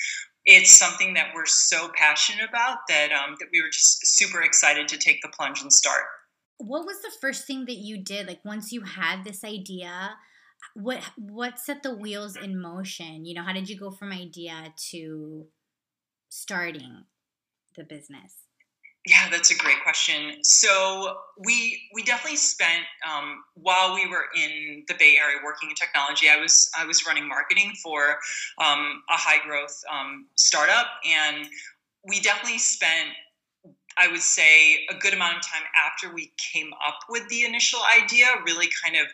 it's 0.46 0.70
something 0.70 1.14
that 1.14 1.32
we're 1.34 1.44
so 1.44 1.90
passionate 1.96 2.48
about 2.48 2.78
that 2.88 3.10
um, 3.12 3.34
that 3.40 3.48
we 3.52 3.60
were 3.60 3.68
just 3.70 4.06
super 4.06 4.42
excited 4.42 4.88
to 4.88 4.96
take 4.96 5.20
the 5.20 5.28
plunge 5.28 5.60
and 5.60 5.72
start. 5.72 6.04
What 6.58 6.86
was 6.86 7.02
the 7.02 7.12
first 7.20 7.46
thing 7.46 7.66
that 7.66 7.76
you 7.76 8.02
did? 8.02 8.26
Like 8.26 8.44
once 8.44 8.72
you 8.72 8.82
had 8.82 9.24
this 9.24 9.44
idea, 9.44 10.16
what 10.74 11.02
what 11.18 11.58
set 11.58 11.82
the 11.82 11.94
wheels 11.94 12.36
in 12.36 12.60
motion? 12.60 13.26
You 13.26 13.34
know, 13.34 13.42
how 13.42 13.52
did 13.52 13.68
you 13.68 13.78
go 13.78 13.90
from 13.90 14.12
idea 14.12 14.72
to 14.92 15.46
starting 16.28 17.04
the 17.76 17.84
business? 17.84 18.45
Yeah, 19.06 19.28
that's 19.30 19.52
a 19.52 19.56
great 19.56 19.80
question. 19.84 20.42
So 20.42 21.18
we 21.38 21.80
we 21.94 22.02
definitely 22.02 22.38
spent 22.38 22.82
um, 23.08 23.44
while 23.54 23.94
we 23.94 24.04
were 24.08 24.24
in 24.34 24.84
the 24.88 24.94
Bay 24.94 25.16
Area 25.22 25.38
working 25.44 25.70
in 25.70 25.76
technology. 25.76 26.28
I 26.28 26.40
was 26.40 26.68
I 26.76 26.84
was 26.84 27.06
running 27.06 27.28
marketing 27.28 27.72
for 27.80 28.18
um, 28.58 29.02
a 29.08 29.16
high 29.16 29.46
growth 29.46 29.80
um, 29.92 30.26
startup, 30.34 30.86
and 31.08 31.46
we 32.08 32.18
definitely 32.18 32.58
spent 32.58 33.10
I 33.98 34.08
would 34.08 34.20
say 34.20 34.86
a 34.90 34.94
good 34.94 35.14
amount 35.14 35.36
of 35.36 35.42
time 35.42 35.62
after 35.86 36.12
we 36.12 36.32
came 36.52 36.72
up 36.86 36.98
with 37.08 37.28
the 37.28 37.44
initial 37.44 37.80
idea, 38.02 38.26
really 38.44 38.68
kind 38.84 38.96
of 38.96 39.06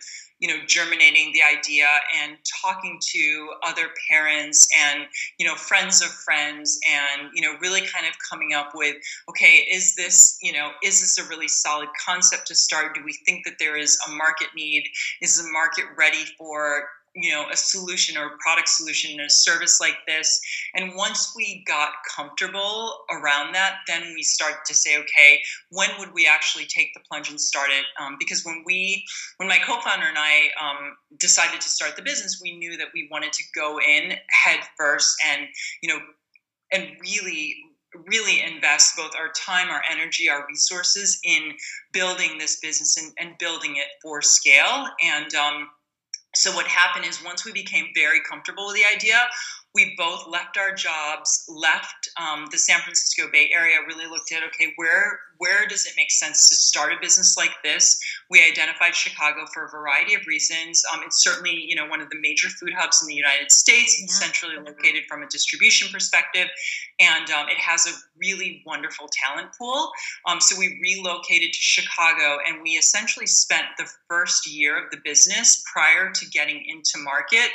you 0.43 0.49
know 0.49 0.57
germinating 0.67 1.33
the 1.33 1.41
idea 1.41 1.87
and 2.21 2.37
talking 2.63 2.99
to 3.01 3.49
other 3.65 3.91
parents 4.11 4.69
and 4.77 5.07
you 5.39 5.47
know 5.47 5.55
friends 5.55 6.03
of 6.03 6.09
friends 6.09 6.81
and 6.91 7.31
you 7.33 7.41
know 7.41 7.57
really 7.61 7.81
kind 7.81 8.07
of 8.07 8.13
coming 8.29 8.53
up 8.53 8.73
with 8.75 8.97
okay 9.29 9.65
is 9.71 9.95
this 9.95 10.37
you 10.43 10.53
know 10.53 10.71
is 10.83 11.01
this 11.01 11.17
a 11.17 11.29
really 11.29 11.49
solid 11.49 11.89
concept 12.05 12.49
to 12.49 12.55
start? 12.55 12.95
Do 12.95 13.03
we 13.05 13.17
think 13.25 13.45
that 13.45 13.55
there 13.61 13.77
is 13.77 13.97
a 14.09 14.11
market 14.11 14.49
need? 14.57 14.85
Is 15.23 15.41
the 15.41 15.49
market 15.53 15.85
ready 15.97 16.25
for 16.37 16.89
you 17.15 17.31
know 17.31 17.47
a 17.51 17.57
solution 17.57 18.17
or 18.17 18.27
a 18.27 18.39
product 18.39 18.69
solution 18.69 19.13
and 19.13 19.21
a 19.21 19.31
service 19.31 19.81
like 19.81 19.97
this 20.07 20.41
and 20.75 20.95
once 20.97 21.35
we 21.37 21.63
got 21.67 21.91
comfortable 22.15 23.01
around 23.11 23.55
that 23.55 23.79
then 23.87 24.03
we 24.15 24.23
started 24.23 24.59
to 24.65 24.75
say 24.75 24.99
okay 24.99 25.41
when 25.71 25.91
would 25.99 26.13
we 26.15 26.27
actually 26.27 26.65
take 26.67 26.93
the 26.95 27.01
plunge 27.09 27.31
and 27.31 27.41
start 27.41 27.71
it 27.71 27.85
um, 28.01 28.17
because 28.19 28.45
when 28.45 28.63
we 28.65 29.05
when 29.37 29.49
my 29.49 29.59
co-founder 29.59 30.07
and 30.07 30.19
i 30.19 30.49
um, 30.61 30.97
decided 31.19 31.61
to 31.61 31.69
start 31.69 31.97
the 31.97 32.03
business 32.03 32.41
we 32.43 32.57
knew 32.57 32.77
that 32.77 32.89
we 32.95 33.09
wanted 33.11 33.33
to 33.33 33.43
go 33.55 33.79
in 33.79 34.11
head 34.45 34.61
first 34.77 35.15
and 35.27 35.47
you 35.83 35.89
know 35.89 36.01
and 36.73 36.89
really 37.01 37.57
really 38.09 38.43
invest 38.43 38.97
both 38.97 39.13
our 39.15 39.31
time, 39.33 39.69
our 39.69 39.83
energy, 39.91 40.29
our 40.29 40.47
resources 40.49 41.21
in 41.25 41.53
building 41.93 42.39
this 42.39 42.59
business 42.61 42.97
and, 42.97 43.13
and 43.19 43.37
building 43.39 43.77
it 43.77 43.87
for 44.01 44.23
scale. 44.23 44.87
And 45.05 45.35
um, 45.35 45.69
so 46.35 46.55
what 46.55 46.67
happened 46.67 47.05
is 47.05 47.23
once 47.23 47.45
we 47.45 47.53
became 47.53 47.89
very 47.95 48.21
comfortable 48.21 48.67
with 48.67 48.77
the 48.77 48.85
idea 48.85 49.21
we 49.75 49.95
both 49.97 50.27
left 50.29 50.57
our 50.59 50.75
jobs 50.75 51.45
left 51.49 52.09
um, 52.21 52.47
the 52.51 52.59
san 52.59 52.81
francisco 52.81 53.25
bay 53.33 53.51
area 53.55 53.77
really 53.87 54.07
looked 54.07 54.33
at 54.33 54.43
okay 54.43 54.73
where 54.77 55.21
where 55.43 55.67
does 55.67 55.87
it 55.87 55.95
make 55.97 56.13
sense 56.13 56.49
to 56.49 56.55
start 56.55 56.93
a 56.93 56.97
business 57.03 57.37
like 57.37 57.51
this? 57.65 57.99
We 58.31 58.41
identified 58.45 58.95
chicago 58.95 59.45
for 59.53 59.67
a 59.67 59.71
variety 59.71 60.15
of 60.15 60.25
reasons. 60.29 60.85
Um, 60.95 61.01
it's 61.05 61.21
certainly 61.21 61.65
you 61.67 61.75
know 61.75 61.87
one 61.87 62.01
of 62.01 62.09
the 62.11 62.21
major 62.21 62.49
food 62.49 62.73
hubs 62.77 63.03
in 63.03 63.09
the 63.09 63.15
united 63.15 63.51
states. 63.51 63.99
Yeah. 64.01 64.07
centrally 64.07 64.55
located 64.57 65.03
from 65.09 65.23
a 65.25 65.27
distribution 65.27 65.89
perspective. 65.93 66.47
And 67.01 67.29
um, 67.31 67.49
it 67.49 67.59
has 67.59 67.87
a 67.89 67.91
really 68.17 68.63
wonderful 68.65 69.09
talent 69.13 69.49
pool. 69.59 69.91
Um, 70.29 70.41
so 70.41 70.57
we 70.57 70.79
relocated 70.81 71.53
to 71.53 71.59
chicago 71.59 72.39
and 72.47 72.63
we 72.63 72.71
essentially 72.73 73.27
spent 73.27 73.65
the 73.79 73.91
first 74.09 74.49
year 74.49 74.85
of 74.85 74.93
the 74.93 74.99
business 75.03 75.65
prior 75.73 76.13
to 76.13 76.27
getting 76.27 76.65
into 76.69 76.99
market 76.99 77.51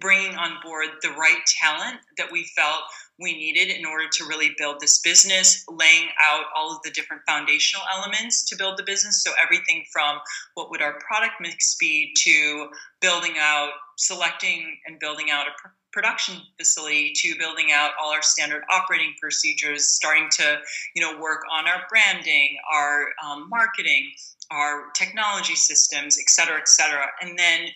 bringing 0.00 0.34
on 0.36 0.58
board 0.62 0.88
the 1.02 1.10
right 1.10 1.40
talent 1.60 1.98
that 2.18 2.30
we 2.30 2.44
felt 2.56 2.82
we 3.20 3.32
needed 3.32 3.74
in 3.74 3.84
order 3.84 4.04
to 4.12 4.24
really 4.26 4.54
build 4.58 4.80
this 4.80 5.00
business, 5.00 5.64
laying 5.68 6.08
out 6.22 6.44
all 6.56 6.74
of 6.74 6.82
the 6.82 6.90
different 6.90 7.22
foundational 7.26 7.84
elements 7.96 8.44
to 8.44 8.56
build 8.56 8.78
the 8.78 8.84
business. 8.84 9.22
So, 9.22 9.32
everything 9.42 9.84
from 9.92 10.18
what 10.54 10.70
would 10.70 10.82
our 10.82 10.98
product 11.00 11.34
mix 11.40 11.76
be 11.80 12.12
to 12.24 12.68
building 13.00 13.34
out, 13.40 13.70
selecting 13.96 14.76
and 14.86 15.00
building 15.00 15.30
out 15.30 15.46
a 15.46 15.50
pr- 15.60 15.74
production 15.92 16.36
facility 16.58 17.12
to 17.16 17.34
building 17.38 17.72
out 17.72 17.92
all 18.00 18.12
our 18.12 18.22
standard 18.22 18.62
operating 18.70 19.14
procedures, 19.20 19.88
starting 19.88 20.28
to 20.32 20.58
you 20.94 21.02
know 21.02 21.18
work 21.18 21.40
on 21.50 21.66
our 21.66 21.82
branding, 21.88 22.56
our 22.72 23.06
um, 23.26 23.48
marketing, 23.48 24.12
our 24.50 24.90
technology 24.94 25.54
systems, 25.54 26.18
et 26.18 26.28
cetera, 26.28 26.58
et 26.58 26.68
cetera. 26.68 27.06
And 27.20 27.38
then 27.38 27.68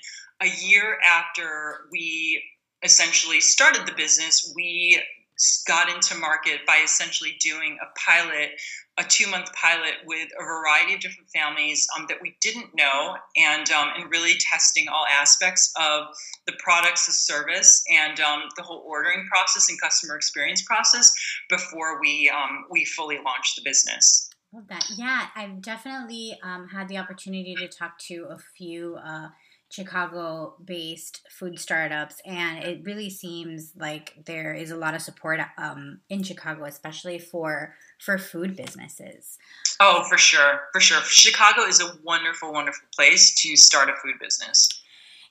a 0.42 0.48
year 0.64 0.98
after 1.04 1.86
we 1.90 2.42
essentially 2.82 3.40
started 3.40 3.86
the 3.86 3.92
business, 3.92 4.52
we 4.54 5.00
got 5.66 5.88
into 5.88 6.14
market 6.16 6.60
by 6.66 6.80
essentially 6.84 7.36
doing 7.40 7.78
a 7.82 7.98
pilot, 7.98 8.50
a 8.98 9.04
two 9.04 9.28
month 9.30 9.52
pilot 9.54 9.94
with 10.04 10.28
a 10.38 10.44
variety 10.44 10.94
of 10.94 11.00
different 11.00 11.28
families 11.30 11.86
um, 11.96 12.06
that 12.08 12.18
we 12.20 12.36
didn't 12.40 12.74
know, 12.74 13.16
and 13.36 13.70
um, 13.70 13.88
and 13.96 14.10
really 14.10 14.34
testing 14.38 14.86
all 14.88 15.04
aspects 15.10 15.72
of 15.80 16.06
the 16.46 16.52
products, 16.58 17.06
the 17.06 17.12
service, 17.12 17.82
and 17.90 18.20
um, 18.20 18.42
the 18.56 18.62
whole 18.62 18.82
ordering 18.86 19.24
process 19.26 19.68
and 19.68 19.80
customer 19.80 20.16
experience 20.16 20.62
process 20.62 21.12
before 21.48 22.00
we 22.00 22.30
um, 22.30 22.66
we 22.70 22.84
fully 22.84 23.18
launched 23.24 23.56
the 23.56 23.62
business. 23.64 24.28
Love 24.52 24.68
that. 24.68 24.84
Yeah, 24.96 25.28
I've 25.34 25.62
definitely 25.62 26.38
um, 26.42 26.68
had 26.68 26.86
the 26.88 26.98
opportunity 26.98 27.54
to 27.54 27.68
talk 27.68 27.98
to 28.08 28.26
a 28.30 28.38
few. 28.56 28.96
Uh, 28.96 29.28
Chicago 29.72 30.54
based 30.62 31.22
food 31.30 31.58
startups, 31.58 32.20
and 32.26 32.62
it 32.62 32.84
really 32.84 33.08
seems 33.08 33.72
like 33.74 34.14
there 34.26 34.52
is 34.52 34.70
a 34.70 34.76
lot 34.76 34.94
of 34.94 35.00
support 35.00 35.40
um, 35.56 36.00
in 36.10 36.22
Chicago, 36.22 36.64
especially 36.66 37.18
for 37.18 37.74
for 37.98 38.18
food 38.18 38.54
businesses. 38.54 39.38
Oh, 39.80 40.04
for 40.10 40.18
sure, 40.18 40.60
for 40.74 40.80
sure. 40.80 41.00
Chicago 41.04 41.62
is 41.62 41.80
a 41.80 41.96
wonderful, 42.04 42.52
wonderful 42.52 42.86
place 42.94 43.34
to 43.42 43.56
start 43.56 43.88
a 43.88 43.94
food 43.94 44.16
business. 44.20 44.68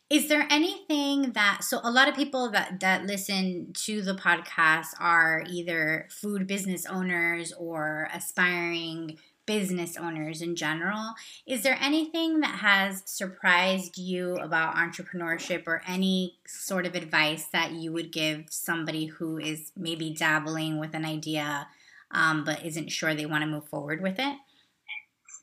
Is 0.09 0.27
there 0.27 0.47
anything 0.49 1.33
that 1.33 1.63
so 1.63 1.79
a 1.83 1.91
lot 1.91 2.09
of 2.09 2.15
people 2.15 2.49
that 2.49 2.79
that 2.79 3.05
listen 3.05 3.73
to 3.85 4.01
the 4.01 4.15
podcast 4.15 4.87
are 4.99 5.43
either 5.47 6.07
food 6.09 6.47
business 6.47 6.87
owners 6.87 7.53
or 7.53 8.09
aspiring 8.11 9.19
business 9.51 9.97
owners 9.97 10.41
in 10.41 10.55
general. 10.55 11.13
Is 11.45 11.61
there 11.61 11.77
anything 11.81 12.39
that 12.39 12.59
has 12.59 13.03
surprised 13.05 13.97
you 13.97 14.35
about 14.35 14.75
entrepreneurship 14.75 15.63
or 15.67 15.81
any 15.85 16.37
sort 16.47 16.85
of 16.85 16.95
advice 16.95 17.47
that 17.51 17.73
you 17.73 17.91
would 17.91 18.13
give 18.13 18.45
somebody 18.49 19.07
who 19.07 19.37
is 19.37 19.73
maybe 19.75 20.15
dabbling 20.17 20.79
with 20.79 20.93
an 20.93 21.03
idea 21.03 21.67
um, 22.11 22.45
but 22.45 22.65
isn't 22.65 22.91
sure 22.91 23.13
they 23.13 23.25
want 23.25 23.41
to 23.41 23.49
move 23.49 23.67
forward 23.67 24.01
with 24.01 24.19
it? 24.19 24.37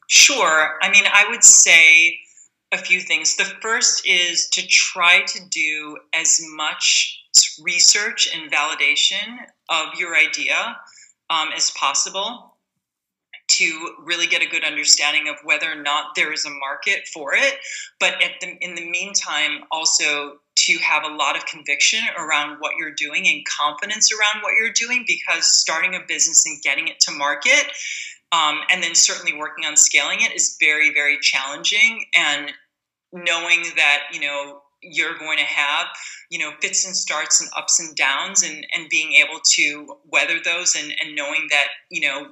Sure. 0.07 0.79
I 0.81 0.91
mean, 0.91 1.05
I 1.07 1.27
would 1.29 1.45
say 1.45 2.19
a 2.73 2.79
few 2.79 3.01
things. 3.01 3.37
The 3.37 3.45
first 3.45 4.07
is 4.07 4.49
to 4.51 4.67
try 4.67 5.23
to 5.27 5.41
do 5.51 5.99
as 6.15 6.41
much 6.57 7.25
research 7.63 8.31
and 8.35 8.51
validation 8.51 9.37
of 9.69 9.99
your 9.99 10.17
idea 10.17 10.79
um, 11.29 11.49
as 11.55 11.71
possible 11.73 12.48
to 13.49 13.95
really 14.05 14.27
get 14.27 14.43
a 14.43 14.49
good 14.49 14.65
understanding 14.65 15.29
of 15.29 15.37
whether 15.43 15.71
or 15.71 15.83
not 15.83 16.15
there 16.15 16.33
is 16.33 16.45
a 16.45 16.51
market 16.51 17.09
for 17.13 17.35
it. 17.35 17.55
But 17.99 18.15
the, 18.41 18.57
in 18.61 18.75
the 18.75 18.89
meantime, 18.89 19.65
also 19.71 20.39
to 20.67 20.79
have 20.79 21.05
a 21.05 21.15
lot 21.15 21.37
of 21.37 21.47
conviction 21.47 22.01
around 22.19 22.59
what 22.59 22.73
you're 22.79 22.95
doing 22.95 23.27
and 23.29 23.45
confidence 23.47 24.11
around 24.13 24.43
what 24.43 24.53
you're 24.59 24.73
doing 24.73 25.05
because 25.07 25.47
starting 25.47 25.95
a 25.95 26.01
business 26.07 26.45
and 26.47 26.61
getting 26.63 26.89
it 26.89 27.01
to 27.01 27.13
market 27.13 27.67
um, 28.33 28.61
and 28.71 28.83
then 28.83 28.95
certainly 28.95 29.37
working 29.39 29.65
on 29.65 29.77
scaling 29.77 30.19
it 30.21 30.35
is 30.35 30.57
very 30.61 30.93
very 30.93 31.19
challenging 31.21 32.05
and 32.17 32.53
knowing 33.13 33.63
that 33.77 34.03
you 34.13 34.21
know 34.21 34.61
you're 34.83 35.17
going 35.19 35.39
to 35.39 35.45
have 35.45 35.87
you 36.31 36.39
know 36.39 36.53
fits 36.61 36.85
and 36.85 36.95
starts 36.95 37.41
and 37.41 37.51
ups 37.57 37.81
and 37.81 37.97
downs 37.97 38.43
and 38.43 38.67
and 38.75 38.89
being 38.89 39.13
able 39.13 39.41
to 39.45 39.97
weather 40.13 40.39
those 40.45 40.75
and 40.75 40.93
and 41.03 41.15
knowing 41.15 41.47
that 41.51 41.69
you 41.91 42.01
know 42.01 42.29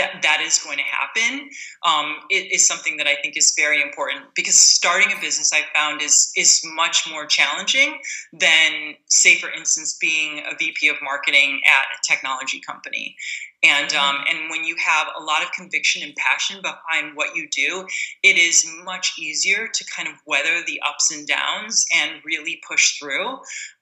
that 0.00 0.22
that 0.22 0.40
is 0.40 0.58
going 0.58 0.78
to 0.78 0.84
happen 0.84 1.48
um, 1.86 2.16
it 2.30 2.52
is 2.52 2.66
something 2.66 2.96
that 2.96 3.06
I 3.06 3.16
think 3.16 3.36
is 3.36 3.54
very 3.56 3.82
important 3.82 4.22
because 4.34 4.54
starting 4.54 5.08
a 5.16 5.20
business 5.20 5.52
I 5.52 5.62
found 5.74 6.00
is 6.02 6.32
is 6.36 6.62
much 6.64 7.08
more 7.10 7.26
challenging 7.26 8.00
than 8.32 8.94
say 9.06 9.36
for 9.36 9.50
instance 9.50 9.96
being 10.00 10.42
a 10.50 10.56
VP 10.56 10.88
of 10.88 10.96
marketing 11.02 11.60
at 11.66 11.84
a 11.84 12.12
technology 12.12 12.60
company 12.60 13.16
and 13.62 13.92
um, 13.92 14.16
mm-hmm. 14.16 14.36
and 14.36 14.50
when 14.50 14.64
you 14.64 14.74
have 14.76 15.08
a 15.18 15.22
lot 15.22 15.42
of 15.42 15.52
conviction 15.52 16.02
and 16.02 16.14
passion 16.16 16.62
behind 16.62 17.14
what 17.14 17.36
you 17.36 17.48
do 17.50 17.86
it 18.22 18.38
is 18.38 18.66
much 18.84 19.12
easier 19.18 19.68
to 19.68 19.84
kind 19.94 20.08
of 20.08 20.14
weather 20.26 20.62
the 20.66 20.80
ups 20.86 21.12
and 21.12 21.26
downs 21.26 21.84
and 21.96 22.22
really 22.24 22.60
push 22.66 22.98
through 22.98 23.28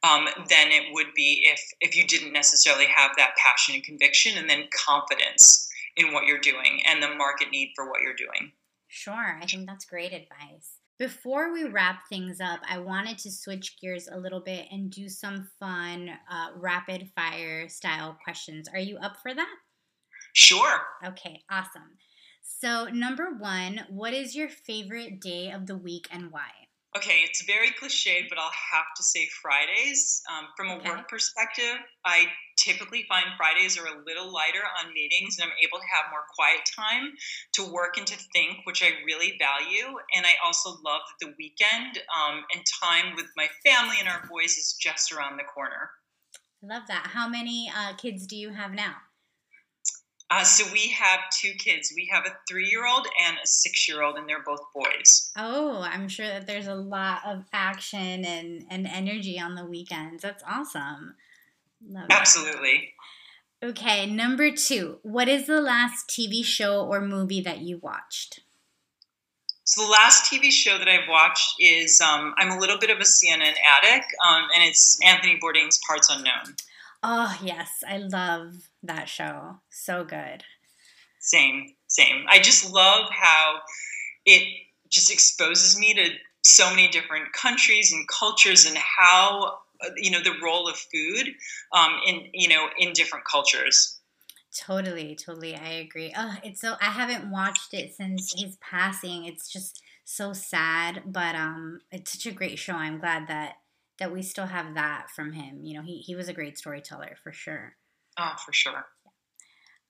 um, 0.03 0.27
than 0.49 0.69
it 0.71 0.93
would 0.93 1.13
be 1.15 1.45
if 1.47 1.61
if 1.81 1.97
you 1.97 2.07
didn't 2.07 2.33
necessarily 2.33 2.87
have 2.87 3.13
that 3.17 3.31
passion 3.37 3.75
and 3.75 3.85
conviction 3.85 4.37
and 4.37 4.49
then 4.51 4.65
confidence 4.87 5.68
in 5.99 6.13
what 6.13 6.25
you're 6.25 6.41
doing 6.41 6.83
and 6.89 7.03
the 7.03 7.15
market 7.15 7.51
need 7.51 7.73
for 7.75 7.91
what 7.91 8.01
you're 8.01 8.15
doing. 8.15 8.53
Sure, 8.87 9.39
I 9.41 9.45
think 9.45 9.67
that's 9.67 9.85
great 9.85 10.13
advice. 10.13 10.79
Before 10.99 11.53
we 11.53 11.65
wrap 11.65 12.09
things 12.09 12.41
up, 12.41 12.61
I 12.69 12.79
wanted 12.79 13.19
to 13.19 13.31
switch 13.31 13.79
gears 13.81 14.09
a 14.11 14.19
little 14.19 14.41
bit 14.41 14.67
and 14.73 14.91
do 14.91 15.09
some 15.09 15.49
fun 15.61 16.11
uh, 16.31 16.49
rapid 16.57 17.11
fire 17.15 17.69
style 17.69 18.19
questions. 18.25 18.69
Are 18.73 18.81
you 18.81 18.97
up 18.97 19.19
for 19.23 19.33
that? 19.33 19.55
Sure. 20.33 20.81
Okay, 21.07 21.43
awesome. 21.51 21.99
So, 22.43 22.87
number 22.87 23.31
one, 23.39 23.83
what 23.91 24.15
is 24.15 24.35
your 24.35 24.49
favorite 24.49 25.21
day 25.21 25.51
of 25.51 25.67
the 25.67 25.77
week 25.77 26.09
and 26.11 26.33
why? 26.33 26.51
Okay, 26.96 27.20
it's 27.22 27.44
very 27.44 27.68
cliched, 27.70 28.29
but 28.31 28.38
I'll 28.38 28.51
have 28.72 28.87
to 28.96 29.03
say 29.03 29.29
Fridays. 29.42 30.22
Um, 30.31 30.48
from 30.57 30.70
a 30.70 30.77
okay. 30.77 30.88
work 30.88 31.09
perspective, 31.09 31.77
I 32.05 32.27
typically 32.59 33.05
find 33.09 33.27
Fridays 33.37 33.79
are 33.79 33.87
a 33.87 34.03
little 34.07 34.33
lighter 34.33 34.64
on 34.81 34.92
meetings 34.94 35.38
and 35.38 35.51
I'm 35.51 35.57
able 35.62 35.79
to 35.79 35.85
have 35.94 36.11
more 36.11 36.24
quiet 36.35 36.61
time 36.74 37.12
to 37.55 37.72
work 37.72 37.98
and 37.98 38.07
to 38.07 38.16
think, 38.33 38.64
which 38.64 38.83
I 38.83 39.05
really 39.07 39.38
value. 39.38 39.98
And 40.16 40.24
I 40.24 40.33
also 40.44 40.70
love 40.85 41.03
that 41.07 41.27
the 41.27 41.35
weekend 41.38 41.98
um, 42.09 42.44
and 42.55 42.64
time 42.83 43.14
with 43.16 43.27
my 43.37 43.48
family 43.64 43.96
and 44.01 44.09
our 44.09 44.27
boys 44.29 44.57
is 44.57 44.77
just 44.81 45.12
around 45.12 45.37
the 45.37 45.44
corner. 45.44 45.90
I 46.64 46.74
love 46.74 46.88
that. 46.88 47.11
How 47.12 47.29
many 47.29 47.70
uh, 47.77 47.94
kids 47.94 48.27
do 48.27 48.37
you 48.37 48.51
have 48.51 48.72
now? 48.72 48.96
Uh, 50.31 50.45
so 50.45 50.71
we 50.73 50.88
have 50.88 51.21
two 51.41 51.53
kids. 51.53 51.93
We 51.97 52.11
have 52.12 52.27
a 52.27 52.37
three-year-old 52.49 53.07
and 53.27 53.38
a 53.43 53.47
six-year-old, 53.47 54.17
and 54.17 54.29
they're 54.29 54.43
both 54.43 54.61
boys. 54.75 55.33
Oh, 55.37 55.81
I'm 55.81 56.09
sure 56.09 56.27
that 56.27 56.47
there's 56.47 56.67
a 56.67 56.75
lot 56.75 57.23
of 57.27 57.45
action 57.53 58.25
and, 58.25 58.67
and 58.71 58.87
energy 58.87 59.41
on 59.41 59.55
the 59.55 59.64
weekends. 59.64 60.23
That's 60.23 60.45
awesome. 60.47 61.14
Love 61.88 62.07
Absolutely. 62.11 62.95
It. 63.62 63.69
Okay, 63.71 64.07
number 64.07 64.51
two. 64.51 64.99
What 65.03 65.29
is 65.29 65.47
the 65.47 65.61
last 65.61 66.09
TV 66.09 66.45
show 66.45 66.87
or 66.87 67.01
movie 67.01 67.41
that 67.41 67.61
you 67.61 67.79
watched? 67.79 68.41
So 69.64 69.85
the 69.85 69.91
last 69.91 70.31
TV 70.31 70.51
show 70.51 70.79
that 70.79 70.88
I've 70.88 71.09
watched 71.09 71.55
is 71.59 72.01
um, 72.01 72.35
I'm 72.38 72.53
a 72.53 72.59
little 72.59 72.79
bit 72.79 72.91
of 72.91 72.99
a 72.99 73.03
CNN 73.03 73.55
addict, 73.83 74.14
um, 74.27 74.45
and 74.55 74.64
it's 74.64 74.99
Anthony 75.05 75.38
Bourdain's 75.43 75.81
Parts 75.87 76.09
Unknown. 76.11 76.57
Oh 77.03 77.38
yes, 77.43 77.83
I 77.87 77.99
love 77.99 78.68
that 78.83 79.09
show. 79.09 79.57
So 79.71 80.05
good. 80.05 80.45
Same, 81.21 81.75
same. 81.88 82.25
I 82.29 82.38
just 82.38 82.73
love 82.73 83.09
how 83.11 83.61
it 84.25 84.43
just 84.88 85.12
exposes 85.12 85.79
me 85.79 85.95
to 85.95 86.11
so 86.43 86.71
many 86.71 86.88
different 86.88 87.33
countries 87.33 87.93
and 87.93 88.07
cultures 88.09 88.64
and 88.64 88.77
how 88.77 89.59
you 89.97 90.11
know 90.11 90.23
the 90.23 90.35
role 90.43 90.69
of 90.69 90.77
food 90.77 91.29
um, 91.73 92.01
in 92.07 92.29
you 92.33 92.49
know 92.49 92.69
in 92.79 92.93
different 92.93 93.25
cultures. 93.25 93.99
Totally, 94.57 95.14
totally, 95.14 95.55
I 95.55 95.69
agree. 95.69 96.12
Oh, 96.17 96.37
it's 96.43 96.61
so 96.61 96.77
I 96.81 96.87
haven't 96.87 97.31
watched 97.31 97.75
it 97.75 97.95
since 97.95 98.35
his 98.37 98.57
passing. 98.57 99.27
It's 99.27 99.53
just 99.53 99.83
so 100.05 100.33
sad, 100.33 101.03
but 101.07 101.35
um, 101.35 101.81
it's 101.93 102.12
such 102.12 102.27
a 102.27 102.35
great 102.35 102.59
show. 102.59 102.75
I'm 102.75 102.99
glad 102.99 103.29
that 103.29 103.57
that 103.99 104.12
we 104.12 104.23
still 104.23 104.47
have 104.47 104.75
that 104.75 105.11
from 105.14 105.33
him. 105.33 105.64
You 105.64 105.75
know, 105.75 105.83
he 105.83 105.99
he 105.99 106.14
was 106.14 106.29
a 106.29 106.33
great 106.33 106.57
storyteller 106.57 107.17
for 107.23 107.33
sure. 107.33 107.77
Oh, 108.19 108.33
for 108.45 108.53
sure. 108.53 108.87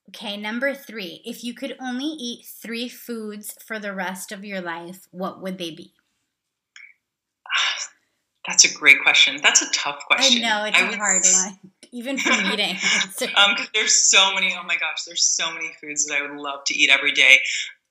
Okay, 0.09 0.37
number 0.37 0.73
three. 0.73 1.21
If 1.25 1.43
you 1.43 1.53
could 1.53 1.75
only 1.79 2.05
eat 2.05 2.45
three 2.45 2.89
foods 2.89 3.55
for 3.65 3.79
the 3.79 3.93
rest 3.93 4.31
of 4.31 4.43
your 4.43 4.61
life, 4.61 5.07
what 5.11 5.41
would 5.41 5.57
they 5.57 5.71
be? 5.71 5.93
That's 8.47 8.65
a 8.65 8.73
great 8.73 9.01
question. 9.03 9.39
That's 9.43 9.61
a 9.61 9.69
tough 9.71 10.03
question. 10.07 10.43
I 10.43 10.49
know 10.49 10.65
it's 10.65 10.77
I 10.77 10.81
a 10.81 10.97
hard 10.97 11.23
one, 11.31 11.59
even 11.91 12.17
for 12.17 12.31
eating. 12.31 12.75
um, 13.35 13.55
there's 13.75 13.93
so 13.93 14.33
many. 14.33 14.55
Oh 14.59 14.63
my 14.65 14.75
gosh, 14.75 15.03
there's 15.05 15.23
so 15.23 15.51
many 15.53 15.71
foods 15.79 16.05
that 16.07 16.15
I 16.15 16.21
would 16.23 16.39
love 16.39 16.63
to 16.65 16.73
eat 16.75 16.89
every 16.89 17.11
day. 17.11 17.39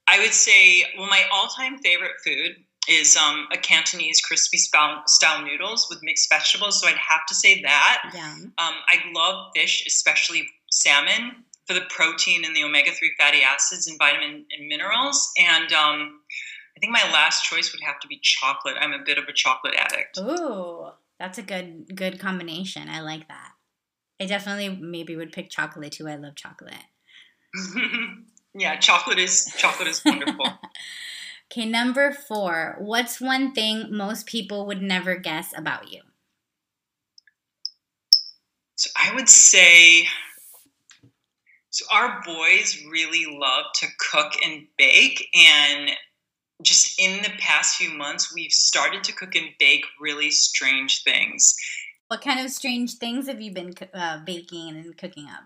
I 0.09 0.18
would 0.20 0.33
say, 0.33 0.85
well, 0.96 1.07
my 1.07 1.22
all-time 1.33 1.79
favorite 1.79 2.12
food 2.24 2.57
is 2.88 3.16
um, 3.16 3.46
a 3.53 3.59
Cantonese 3.59 4.20
crispy 4.20 4.59
style 4.59 5.44
noodles 5.44 5.87
with 5.90 6.01
mixed 6.03 6.29
vegetables. 6.31 6.81
So 6.81 6.88
I'd 6.88 6.96
have 6.96 7.27
to 7.29 7.35
say 7.35 7.62
that. 7.62 8.11
Yeah. 8.14 8.33
Um, 8.33 8.51
I 8.59 8.96
love 9.14 9.51
fish, 9.55 9.85
especially 9.87 10.48
salmon, 10.70 11.44
for 11.66 11.74
the 11.74 11.83
protein 11.90 12.44
and 12.44 12.57
the 12.57 12.64
omega 12.64 12.90
three 12.92 13.12
fatty 13.18 13.42
acids 13.42 13.87
and 13.87 13.98
vitamin 13.98 14.46
and 14.57 14.68
minerals. 14.68 15.31
And 15.38 15.72
um, 15.72 16.20
I 16.77 16.81
think 16.81 16.92
my 16.92 17.12
last 17.12 17.44
choice 17.44 17.72
would 17.72 17.83
have 17.83 18.01
to 18.01 18.09
be 18.09 18.18
chocolate. 18.22 18.77
I'm 18.81 18.92
a 18.92 19.05
bit 19.05 19.18
of 19.18 19.24
a 19.24 19.33
chocolate 19.33 19.74
addict. 19.77 20.18
Ooh, 20.18 20.88
that's 21.18 21.38
a 21.38 21.42
good 21.42 21.94
good 21.94 22.18
combination. 22.18 22.88
I 22.88 23.01
like 23.01 23.29
that. 23.29 23.51
I 24.20 24.27
definitely 24.27 24.70
maybe 24.81 25.14
would 25.14 25.33
pick 25.33 25.51
chocolate 25.51 25.92
too. 25.92 26.09
I 26.09 26.16
love 26.16 26.37
chocolate. 26.37 26.74
yeah, 28.55 28.77
chocolate 28.77 29.18
is 29.18 29.53
chocolate 29.59 29.88
is 29.88 30.03
wonderful. 30.05 30.46
okay, 31.50 31.66
number 31.66 32.12
4. 32.12 32.76
What's 32.78 33.20
one 33.20 33.52
thing 33.52 33.88
most 33.90 34.26
people 34.26 34.66
would 34.66 34.82
never 34.82 35.16
guess 35.16 35.56
about 35.56 35.92
you? 35.92 36.02
So 38.76 38.90
I 38.96 39.14
would 39.14 39.28
say 39.28 40.06
so 41.70 41.84
our 41.92 42.22
boys 42.24 42.82
really 42.90 43.26
love 43.26 43.66
to 43.74 43.87
cook 43.98 44.32
and 44.44 44.66
bake 44.76 45.28
and 45.34 45.90
just 46.62 47.00
in 47.00 47.22
the 47.22 47.30
past 47.38 47.76
few 47.76 47.90
months, 47.90 48.34
we've 48.34 48.52
started 48.52 49.04
to 49.04 49.12
cook 49.12 49.37
and 49.37 49.50
bake 49.58 49.84
really 50.00 50.30
strange 50.30 51.04
things. 51.04 51.54
What 52.08 52.20
kind 52.20 52.40
of 52.40 52.50
strange 52.50 52.94
things 52.94 53.28
have 53.28 53.40
you 53.40 53.52
been 53.52 53.74
uh, 53.94 54.20
baking 54.24 54.70
and 54.70 54.96
cooking 54.96 55.26
up? 55.26 55.44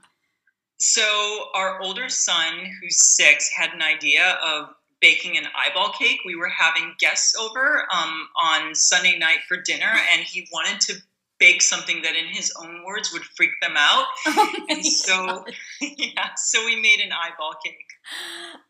So, 0.81 1.49
our 1.55 1.81
older 1.83 2.09
son, 2.09 2.67
who's 2.81 2.99
six, 2.99 3.51
had 3.55 3.73
an 3.75 3.83
idea 3.83 4.38
of 4.43 4.71
baking 5.03 5.37
an 5.37 5.45
eyeball 5.55 5.93
cake. 5.93 6.21
We 6.25 6.37
were 6.37 6.49
having 6.49 6.95
guests 6.99 7.37
over 7.37 7.87
um, 7.93 8.29
on 8.43 8.75
Sunday 8.75 9.19
night 9.19 9.41
for 9.47 9.59
dinner, 9.59 9.93
and 10.12 10.23
he 10.23 10.49
wanted 10.53 10.81
to 10.83 10.95
bake 11.38 11.61
something 11.61 12.03
that 12.03 12.15
in 12.15 12.27
his 12.27 12.55
own 12.62 12.85
words 12.87 13.12
would 13.12 13.25
freak 13.25 13.51
them 13.61 13.75
out. 13.77 14.07
Oh 14.27 14.67
and 14.71 14.87
so 14.87 15.45
yeah, 15.81 16.29
so 16.37 16.65
we 16.65 16.81
made 16.81 17.01
an 17.05 17.11
eyeball 17.12 17.55
cake. 17.65 17.75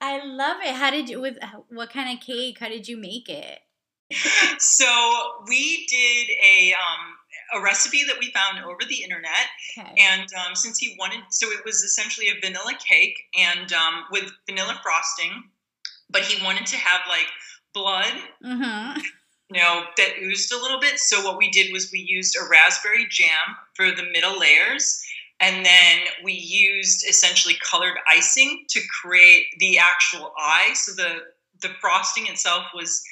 I 0.00 0.24
love 0.24 0.56
it. 0.62 0.74
How 0.74 0.90
did 0.90 1.08
you 1.08 1.20
with 1.20 1.36
what 1.68 1.90
kind 1.90 2.16
of 2.16 2.24
cake? 2.24 2.58
How 2.58 2.68
did 2.68 2.88
you 2.88 2.96
make 2.96 3.28
it? 3.28 3.60
so 4.58 4.86
we 5.46 5.86
did 5.86 6.28
a 6.44 6.72
um, 6.72 7.60
a 7.60 7.62
recipe 7.62 8.04
that 8.06 8.16
we 8.18 8.30
found 8.30 8.64
over 8.64 8.80
the 8.88 9.02
internet, 9.02 9.46
okay. 9.78 9.94
and 9.98 10.28
um, 10.34 10.54
since 10.54 10.78
he 10.78 10.96
wanted, 10.98 11.20
so 11.30 11.48
it 11.50 11.64
was 11.64 11.82
essentially 11.82 12.28
a 12.28 12.40
vanilla 12.40 12.72
cake 12.88 13.18
and 13.38 13.72
um, 13.72 14.04
with 14.10 14.32
vanilla 14.48 14.80
frosting, 14.82 15.44
but 16.12 16.22
he 16.22 16.44
wanted 16.44 16.66
to 16.66 16.76
have 16.76 17.00
like 17.08 17.26
blood. 17.74 18.12
Mm-hmm. 18.44 19.00
You 19.50 19.60
know, 19.60 19.84
that 19.98 20.14
oozed 20.22 20.52
a 20.52 20.56
little 20.56 20.80
bit. 20.80 20.98
So 20.98 21.22
what 21.22 21.36
we 21.36 21.50
did 21.50 21.72
was 21.72 21.90
we 21.92 22.06
used 22.08 22.36
a 22.36 22.48
raspberry 22.48 23.06
jam 23.10 23.56
for 23.74 23.90
the 23.90 24.04
middle 24.10 24.38
layers, 24.38 25.02
and 25.40 25.66
then 25.66 25.98
we 26.24 26.32
used 26.32 27.06
essentially 27.06 27.56
colored 27.70 27.98
icing 28.10 28.64
to 28.70 28.80
create 29.02 29.46
the 29.58 29.78
actual 29.78 30.32
eye. 30.38 30.72
So 30.74 30.92
the 30.92 31.20
the 31.60 31.74
frosting 31.80 32.26
itself 32.26 32.64
was 32.74 33.02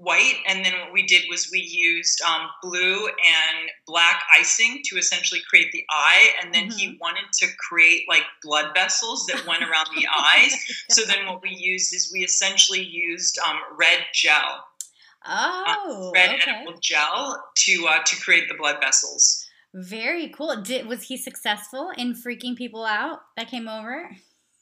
white, 0.00 0.36
and 0.46 0.64
then 0.64 0.72
what 0.80 0.92
we 0.92 1.02
did 1.02 1.24
was 1.28 1.50
we 1.52 1.60
used 1.60 2.20
um, 2.22 2.48
blue 2.62 3.06
and 3.06 3.70
black 3.86 4.22
icing 4.38 4.80
to 4.84 4.96
essentially 4.96 5.40
create 5.48 5.70
the 5.72 5.84
eye. 5.90 6.30
And 6.42 6.54
then 6.54 6.68
mm-hmm. 6.68 6.78
he 6.78 6.98
wanted 7.00 7.32
to 7.34 7.46
create 7.58 8.04
like 8.08 8.22
blood 8.42 8.72
vessels 8.74 9.26
that 9.26 9.46
went 9.46 9.62
around 9.62 9.88
the 9.94 10.06
eyes. 10.34 10.54
So 10.90 11.04
then 11.04 11.26
what 11.26 11.42
we 11.42 11.50
used 11.50 11.94
is 11.94 12.10
we 12.12 12.20
essentially 12.20 12.82
used 12.82 13.38
um, 13.38 13.58
red 13.78 14.00
gel. 14.14 14.64
Oh, 15.26 16.08
uh, 16.08 16.10
red 16.12 16.30
okay. 16.30 16.50
edible 16.50 16.80
gel 16.80 17.44
to 17.54 17.86
uh, 17.86 18.02
to 18.02 18.16
create 18.22 18.48
the 18.48 18.54
blood 18.54 18.76
vessels. 18.80 19.46
Very 19.74 20.28
cool. 20.30 20.56
Did 20.62 20.86
was 20.86 21.02
he 21.04 21.18
successful 21.18 21.92
in 21.96 22.14
freaking 22.14 22.56
people 22.56 22.84
out 22.84 23.20
that 23.36 23.50
came 23.50 23.68
over? 23.68 24.16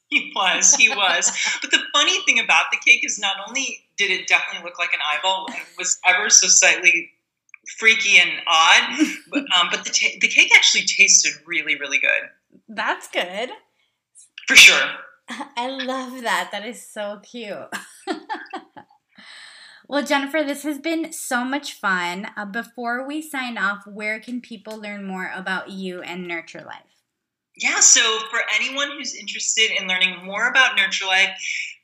He 0.09 0.33
was, 0.35 0.74
he 0.74 0.88
was. 0.88 1.31
but 1.62 1.70
the 1.70 1.81
funny 1.92 2.20
thing 2.22 2.40
about 2.40 2.66
the 2.72 2.79
cake 2.85 3.05
is 3.05 3.18
not 3.18 3.37
only 3.46 3.85
did 3.99 4.11
it 4.11 4.27
definitely 4.29 4.65
look 4.65 4.79
like 4.79 4.95
an 4.95 5.01
eyeball, 5.13 5.47
it 5.51 5.77
was 5.77 5.99
ever 6.07 6.31
so 6.31 6.47
slightly 6.47 7.11
freaky 7.77 8.19
and 8.19 8.31
odd, 8.47 9.07
but 9.31 9.45
um, 9.59 9.69
but 9.71 9.85
the 9.85 9.91
t- 9.91 10.19
the 10.21 10.29
cake 10.29 10.51
actually 10.57 10.85
tasted 10.85 11.33
really 11.47 11.79
really 11.79 11.99
good. 11.99 12.31
That's 12.69 13.09
good. 13.09 13.51
For 14.47 14.57
sure. 14.57 14.91
I 15.29 15.69
love 15.69 16.23
that. 16.23 16.49
That 16.53 16.65
is 16.67 16.85
so 16.85 17.21
cute. 17.23 17.69
well, 19.89 20.03
Jennifer, 20.03 20.43
this 20.43 20.63
has 20.63 20.79
been 20.79 21.13
so 21.13 21.45
much 21.45 21.75
fun. 21.75 22.29
Uh, 22.35 22.47
before 22.47 23.07
we 23.07 23.21
sign 23.21 23.59
off, 23.59 23.87
where 23.87 24.21
can 24.21 24.41
people 24.41 24.81
learn 24.81 25.05
more 25.05 25.31
about 25.35 25.71
you 25.71 26.01
and 26.01 26.27
Nurture 26.27 26.65
Life? 26.65 27.05
Yeah, 27.57 27.81
so 27.81 28.01
for 28.31 28.41
anyone 28.55 28.93
who's 28.97 29.15
interested 29.15 29.71
in 29.79 29.89
learning 29.89 30.25
more 30.25 30.49
about 30.49 30.77
Nurture 30.77 31.07
Life 31.07 31.39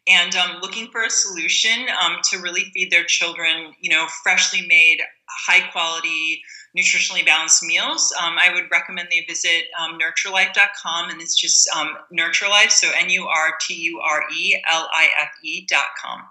and 0.07 0.35
um, 0.37 0.59
looking 0.61 0.89
for 0.89 1.03
a 1.03 1.11
solution 1.11 1.87
um, 2.03 2.17
to 2.31 2.39
really 2.39 2.65
feed 2.75 2.91
their 2.91 3.05
children, 3.05 3.73
you 3.81 3.91
know, 3.91 4.07
freshly 4.23 4.67
made, 4.67 4.99
high 5.29 5.67
quality, 5.71 6.43
nutritionally 6.77 7.25
balanced 7.25 7.63
meals, 7.63 8.13
um, 8.23 8.37
I 8.39 8.53
would 8.53 8.71
recommend 8.71 9.09
they 9.11 9.25
visit 9.27 9.65
um, 9.81 9.99
nurturelife.com 9.99 11.11
and 11.11 11.23
it's 11.23 11.35
just 11.35 11.69
um, 11.75 11.97
Nurture 12.11 12.49
Life, 12.49 12.71
so 12.71 12.91
N 12.99 13.09
U 13.11 13.27
R 13.27 13.55
T 13.61 13.75
U 13.75 14.01
R 14.01 14.23
E 14.35 14.57
L 14.71 14.89
I 14.93 15.09
F 15.23 15.31
E.com. 15.43 16.23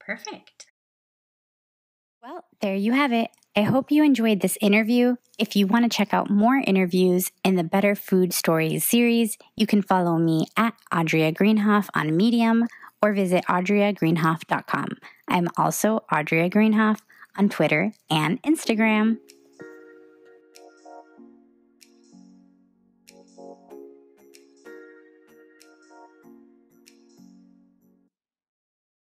Perfect. 0.00 0.66
Well, 2.22 2.44
there 2.60 2.74
you 2.74 2.92
have 2.92 3.12
it. 3.12 3.30
I 3.56 3.62
hope 3.62 3.90
you 3.90 4.04
enjoyed 4.04 4.40
this 4.40 4.58
interview. 4.60 5.16
If 5.38 5.56
you 5.56 5.66
want 5.66 5.84
to 5.84 5.96
check 5.96 6.12
out 6.12 6.30
more 6.30 6.62
interviews 6.66 7.30
in 7.44 7.56
the 7.56 7.64
Better 7.64 7.94
Food 7.94 8.32
Stories 8.32 8.84
series, 8.84 9.38
you 9.56 9.66
can 9.66 9.82
follow 9.82 10.18
me 10.18 10.46
at 10.56 10.74
Audrea 10.92 11.34
Greenhoff 11.34 11.88
on 11.94 12.16
Medium 12.16 12.68
or 13.02 13.12
visit 13.12 13.44
audreagreenhoff.com. 13.46 14.98
I'm 15.28 15.48
also 15.56 16.04
Audrea 16.12 16.50
Greenhoff 16.50 17.00
on 17.36 17.48
Twitter 17.48 17.92
and 18.10 18.42
Instagram. 18.42 19.18